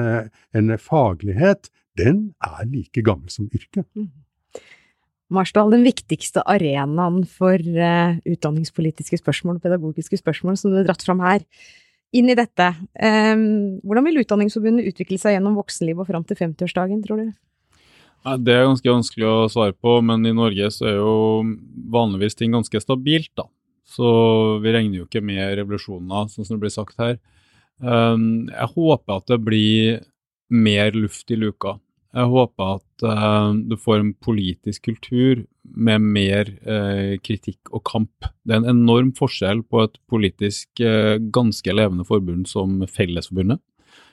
en, 0.54 0.78
faglighet, 0.80 1.70
den 1.98 2.34
er 2.44 2.68
like 2.68 3.04
gammel 3.04 3.30
som 3.32 3.50
yrket. 3.52 3.88
Marsdal, 5.32 5.72
den 5.72 5.86
viktigste 5.86 6.44
arenaen 6.50 7.22
for 7.30 7.56
uh, 7.56 8.18
utdanningspolitiske 8.28 9.22
spørsmål 9.22 9.60
og 9.60 9.64
pedagogiske 9.64 10.20
spørsmål 10.20 10.58
som 10.60 10.74
du 10.74 10.82
har 10.82 10.90
dratt 10.90 11.06
fram 11.06 11.24
her, 11.24 11.46
inn 12.12 12.28
i 12.32 12.36
dette. 12.36 12.68
Um, 13.00 13.80
hvordan 13.88 14.10
vil 14.10 14.22
Utdanningsforbundet 14.26 14.92
utvikle 14.92 15.20
seg 15.22 15.38
gjennom 15.38 15.56
voksenlivet 15.60 16.04
og 16.04 16.12
fram 16.12 16.28
til 16.28 16.40
50-årsdagen, 16.42 17.00
tror 17.06 17.24
du? 17.24 17.32
Nei, 18.22 18.36
det 18.46 18.54
er 18.54 18.68
ganske 18.68 18.92
vanskelig 18.92 19.26
å 19.26 19.50
svare 19.50 19.74
på, 19.74 19.96
men 20.06 20.28
i 20.30 20.36
Norge 20.36 20.68
så 20.76 20.90
er 20.92 21.00
jo 21.00 21.16
vanligvis 21.96 22.38
ting 22.38 22.54
ganske 22.54 22.84
stabilt, 22.84 23.32
da. 23.40 23.48
Så 23.92 24.08
vi 24.64 24.74
regner 24.76 25.02
jo 25.02 25.08
ikke 25.08 25.24
med 25.26 25.56
revolusjoner, 25.58 26.30
sånn 26.32 26.46
som 26.46 26.58
det 26.58 26.66
blir 26.66 26.74
sagt 26.74 27.00
her. 27.02 27.18
Um, 27.82 28.52
jeg 28.52 28.74
håper 28.76 29.18
at 29.18 29.32
det 29.32 29.40
blir 29.42 30.04
mer 30.52 30.94
luft 30.94 31.32
i 31.34 31.40
luka. 31.40 31.78
Jeg 32.12 32.28
håper 32.28 32.74
at 32.76 33.06
uh, 33.08 33.54
du 33.56 33.78
får 33.80 34.02
en 34.02 34.14
politisk 34.20 34.90
kultur 34.90 35.46
med 35.64 36.04
mer 36.04 36.50
uh, 36.68 37.16
kritikk 37.24 37.72
og 37.72 37.86
kamp. 37.88 38.28
Det 38.44 38.56
er 38.56 38.60
en 38.60 38.74
enorm 38.74 39.14
forskjell 39.16 39.64
på 39.64 39.86
et 39.86 39.96
politisk 40.12 40.84
uh, 40.84 41.16
ganske 41.32 41.72
levende 41.72 42.04
forbund 42.08 42.50
som 42.52 42.82
Fellesforbundet 42.84 43.62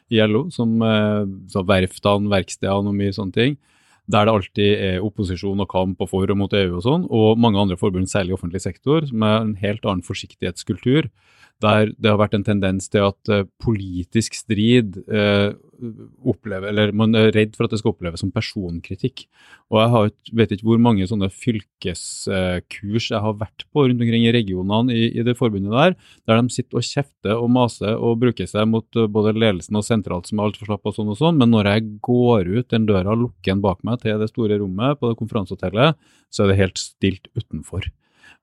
i 0.08 0.22
LO, 0.24 0.46
som 0.48 0.78
verftene, 0.80 2.30
verkstedene 2.32 2.88
og 2.88 2.94
mye 2.96 3.12
sånne 3.12 3.34
ting, 3.34 3.58
der 4.08 4.24
det 4.24 4.32
alltid 4.32 4.84
er 4.86 5.02
opposisjon 5.04 5.60
og 5.60 5.68
kamp 5.68 6.00
og 6.00 6.08
for 6.08 6.30
og 6.32 6.38
mot 6.40 6.54
EU 6.56 6.78
og 6.78 6.84
sånn, 6.86 7.04
og 7.12 7.36
mange 7.36 7.60
andre 7.60 7.76
forbund, 7.76 8.08
særlig 8.08 8.32
i 8.32 8.38
offentlig 8.38 8.62
sektor, 8.64 9.04
som 9.10 9.26
er 9.26 9.36
en 9.42 9.52
helt 9.60 9.84
annen 9.84 10.06
forsiktighetskultur 10.06 11.10
der 11.62 11.90
det 11.98 12.10
har 12.10 12.18
vært 12.20 12.36
en 12.38 12.46
tendens 12.46 12.86
til 12.92 13.08
at 13.08 13.30
uh, 13.32 13.46
politisk 13.62 14.36
strid 14.38 15.00
uh, 15.10 15.50
opplever, 16.26 16.70
eller 16.70 16.92
man 16.96 17.14
er 17.18 17.32
redd 17.34 17.54
for 17.54 17.66
at 17.66 17.74
det 17.74 17.80
skal 17.80 17.92
oppleves 17.92 18.22
som 18.22 18.32
personkritikk. 18.34 19.24
Og 19.70 19.80
jeg 19.80 19.92
har, 19.94 20.08
vet 20.40 20.54
ikke 20.54 20.68
hvor 20.70 20.80
mange 20.82 21.06
sånne 21.10 21.28
fylkeskurs 21.30 23.10
jeg 23.12 23.22
har 23.24 23.36
vært 23.38 23.66
på 23.70 23.84
rundt 23.86 24.02
omkring 24.02 24.26
i 24.26 24.34
regionene 24.34 24.94
i, 24.94 25.04
i, 25.12 25.26
det 25.26 25.36
forbundet 25.38 25.74
der, 25.74 25.94
der 26.30 26.42
de 26.42 26.54
sitter 26.54 26.80
og 26.80 26.88
kjefter 26.88 27.34
og 27.36 27.52
maser 27.54 27.94
og 27.94 28.18
bruker 28.22 28.50
seg 28.50 28.70
mot 28.70 28.86
uh, 28.98 29.08
både 29.10 29.34
ledelsen 29.38 29.78
og 29.78 29.86
sentralt 29.86 30.30
som 30.30 30.38
er 30.38 30.50
altfor 30.50 30.70
slapp 30.70 30.86
og 30.86 30.98
sånn 30.98 31.14
og 31.14 31.20
sånn, 31.20 31.38
men 31.42 31.54
når 31.54 31.72
jeg 31.74 31.88
går 32.06 32.52
ut 32.54 32.74
den 32.74 32.86
døra, 32.88 33.18
lukker 33.18 33.52
den 33.52 33.64
bak 33.64 33.82
meg 33.86 34.02
til 34.04 34.22
det 34.22 34.30
store 34.30 34.60
rommet 34.62 34.98
på 34.98 35.10
det 35.10 35.18
konferansehotellet, 35.20 35.98
så 36.30 36.44
er 36.44 36.52
det 36.52 36.62
helt 36.62 36.78
stilt 36.80 37.30
utenfor. 37.34 37.88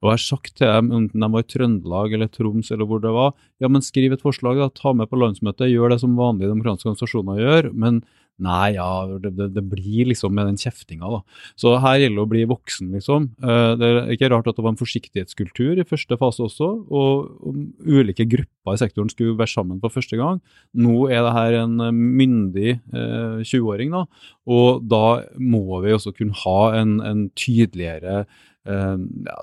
Og 0.03 0.11
jeg 0.11 0.17
har 0.17 0.25
sagt 0.25 0.57
til 0.59 0.67
dem, 0.69 0.91
enten 0.93 1.23
de 1.23 1.31
var 1.31 1.45
i 1.45 1.49
Trøndelag 1.49 2.13
eller 2.17 2.29
Troms 2.31 2.69
eller 2.73 2.89
hvor 2.89 3.01
det 3.03 3.13
var, 3.15 3.33
ja, 3.63 3.71
men 3.71 3.85
skriv 3.85 4.13
et 4.13 4.23
forslag, 4.25 4.59
da, 4.59 4.69
ta 4.73 4.93
med 4.93 5.09
på 5.09 5.19
landsmøtet, 5.21 5.71
gjør 5.71 5.95
det 5.95 6.01
som 6.03 6.19
vanlige 6.19 6.51
demokratiske 6.51 6.91
organisasjoner 6.91 7.41
gjør. 7.41 7.73
men 7.73 8.03
Nei, 8.43 8.73
ja, 8.75 9.05
det, 9.07 9.29
det, 9.37 9.45
det, 9.55 9.61
blir 9.71 10.09
liksom 10.09 10.33
med 10.35 10.49
den 10.49 10.57
kjeftinga, 10.59 11.07
da. 11.07 11.21
Så 11.55 11.71
her 11.79 12.01
gjelder 12.01 12.17
det 12.17 12.25
å 12.25 12.31
bli 12.33 12.41
voksen, 12.49 12.89
liksom. 12.97 13.29
Eh, 13.39 13.67
det 13.79 13.87
er 13.87 14.09
ikke 14.11 14.29
rart 14.33 14.49
at 14.51 14.57
det 14.57 14.65
var 14.65 14.73
en 14.73 14.81
forsiktighetskultur 14.81 15.79
i 15.79 15.85
første 15.87 16.17
fase 16.19 16.43
også, 16.43 16.67
og, 16.91 17.55
ulike 17.87 18.27
grupper 18.27 18.75
i 18.75 18.81
sektoren 18.81 19.11
skulle 19.13 19.37
være 19.39 19.53
sammen 19.53 19.79
for 19.79 19.93
første 19.93 20.19
gang. 20.19 20.41
Nå 20.75 21.07
er 21.07 21.23
det 21.23 21.35
her 21.37 21.59
en 21.61 21.79
myndig 21.95 22.73
eh, 22.75 23.39
20-åring, 23.39 23.95
da, 23.95 24.03
og 24.51 24.83
da 24.83 25.05
må 25.39 25.79
vi 25.85 25.95
også 25.95 26.11
kunne 26.17 26.35
ha 26.43 26.59
en, 26.81 26.99
en 27.05 27.29
tydeligere 27.39 28.25
Uh, 28.65 28.97
ja, 29.27 29.35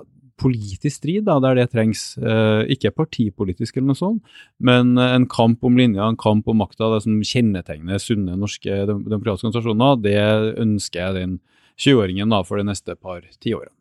politisk 0.43 0.99
strid 0.99 1.25
da, 1.29 1.39
der 1.43 1.57
det 1.57 1.69
trengs. 1.73 2.13
Eh, 2.19 2.65
ikke 2.75 2.93
partipolitisk 2.93 3.77
eller 3.77 3.93
noe 3.93 3.99
sånt, 3.99 4.35
men 4.59 4.97
en 5.01 5.27
kamp 5.31 5.63
om 5.65 5.79
linja, 5.79 6.05
en 6.05 6.19
kamp 6.19 6.49
om 6.51 6.59
makta, 6.61 6.91
det 6.93 7.03
som 7.05 7.21
kjennetegner 7.23 8.01
sunne 8.01 8.37
norske 8.39 8.83
demokratiske 8.89 9.49
organisasjoner, 9.49 10.03
det 10.03 10.59
ønsker 10.63 11.01
jeg 11.01 11.17
den 11.19 11.39
20-åringen 11.79 12.35
for 12.45 12.59
de 12.59 12.67
neste 12.67 12.95
par 12.99 13.23
tiårene. 13.41 13.73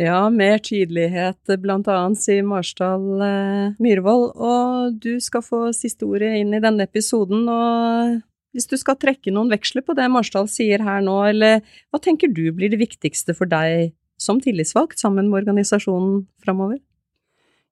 Ja, 0.00 0.26
mer 0.26 0.58
tydelighet 0.58 1.52
blant 1.62 1.86
annet, 1.86 2.18
sier 2.18 2.42
Marsdal 2.42 3.04
eh, 3.22 3.74
Myhrvold. 3.78 4.32
Og 4.34 4.96
du 4.98 5.20
skal 5.22 5.44
få 5.46 5.68
siste 5.76 6.08
ordet 6.08 6.32
inn 6.40 6.50
i 6.56 6.62
denne 6.62 6.88
episoden. 6.88 7.46
og 7.46 8.22
hvis 8.54 8.66
du 8.70 8.76
skal 8.78 8.98
trekke 8.98 9.32
noen 9.34 9.50
veksler 9.50 9.82
på 9.82 9.96
det 9.98 10.06
Marsdal 10.10 10.46
sier 10.50 10.82
her 10.82 11.02
nå, 11.02 11.14
eller 11.30 11.62
hva 11.90 11.98
tenker 12.02 12.30
du 12.30 12.46
blir 12.54 12.70
det 12.70 12.78
viktigste 12.82 13.34
for 13.34 13.50
deg 13.50 13.94
som 14.20 14.40
tillitsvalgt 14.40 15.00
sammen 15.00 15.30
med 15.30 15.42
organisasjonen 15.42 16.24
framover? 16.44 16.80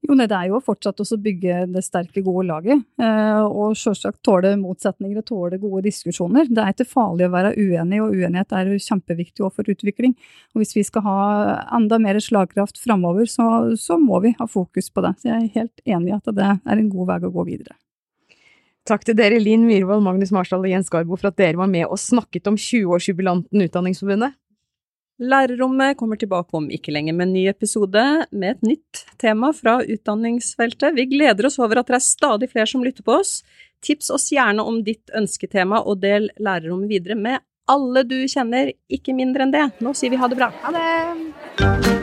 Jo, 0.02 0.16
nei, 0.18 0.26
Det 0.26 0.34
er 0.34 0.48
jo 0.50 0.58
fortsatt 0.58 0.98
å 0.98 1.16
bygge 1.22 1.60
det 1.70 1.82
sterke, 1.86 2.24
gode 2.26 2.48
laget. 2.48 2.80
Eh, 2.98 3.42
og 3.46 3.76
selvsagt 3.78 4.18
tåle 4.26 4.56
motsetninger 4.58 5.20
og 5.20 5.26
tåle 5.28 5.60
gode 5.62 5.84
diskusjoner. 5.86 6.48
Det 6.50 6.58
er 6.58 6.74
ikke 6.74 6.88
farlig 6.90 7.28
å 7.28 7.34
være 7.36 7.52
uenig, 7.54 8.00
og 8.02 8.16
uenighet 8.16 8.50
er 8.50 8.72
kjempeviktig 8.72 9.44
kjempeviktig 9.46 9.52
for 9.54 9.70
utvikling. 9.70 10.16
Og 10.54 10.62
Hvis 10.62 10.74
vi 10.74 10.82
skal 10.82 11.06
ha 11.06 11.20
enda 11.78 12.00
mer 12.02 12.18
slagkraft 12.18 12.82
framover, 12.82 13.30
så, 13.30 13.76
så, 13.78 13.94
må 13.96 14.18
vi 14.26 14.34
ha 14.40 14.46
fokus 14.46 14.90
på 14.90 15.06
det. 15.06 15.14
Så 15.22 15.30
jeg 15.30 15.38
er 15.38 15.60
helt 15.60 15.86
enig 15.86 16.10
i 16.10 16.18
at 16.18 16.34
det 16.34 16.50
er 16.50 16.76
en 16.76 16.90
god 16.90 17.06
vei 17.12 17.22
å 17.22 17.34
gå 17.38 17.46
videre. 17.46 17.78
Takk 18.82 19.04
til 19.06 19.14
dere 19.14 19.38
Linn 19.38 19.62
Myhrvold, 19.68 20.02
Magnus 20.02 20.32
Marsdal 20.34 20.66
og 20.66 20.72
Jens 20.72 20.90
Garbo 20.90 21.14
for 21.14 21.30
at 21.30 21.38
dere 21.38 21.60
var 21.60 21.70
med 21.70 21.86
og 21.86 22.00
snakket 22.02 22.50
om 22.50 22.58
20-årsjubilanten 22.58 23.62
Utdanningsforbundet. 23.68 24.34
Lærerrommet 25.20 25.96
kommer 25.96 26.16
tilbake 26.16 26.56
om 26.56 26.70
ikke 26.72 26.92
lenge 26.94 27.12
med 27.12 27.28
en 27.28 27.34
ny 27.36 27.44
episode 27.50 28.02
med 28.32 28.56
et 28.56 28.62
nytt 28.66 29.02
tema 29.20 29.52
fra 29.52 29.78
utdanningsfeltet. 29.84 30.96
Vi 30.96 31.06
gleder 31.12 31.46
oss 31.46 31.60
over 31.60 31.82
at 31.82 31.90
det 31.92 31.98
er 31.98 32.06
stadig 32.06 32.50
flere 32.52 32.66
som 32.70 32.84
lytter 32.84 33.04
på 33.06 33.18
oss. 33.20 33.40
Tips 33.84 34.10
oss 34.14 34.30
gjerne 34.32 34.64
om 34.64 34.80
ditt 34.86 35.12
ønsketema, 35.14 35.82
og 35.84 36.00
del 36.02 36.30
lærerrommet 36.40 36.90
videre 36.90 37.18
med 37.18 37.42
alle 37.70 38.06
du 38.08 38.22
kjenner, 38.26 38.72
ikke 38.90 39.14
mindre 39.14 39.46
enn 39.46 39.54
det. 39.54 39.66
Nå 39.84 39.94
sier 39.94 40.10
vi 40.10 40.20
ha 40.22 40.30
det 40.30 40.40
bra. 40.40 40.52
Ha 40.64 40.74
det! 40.74 42.01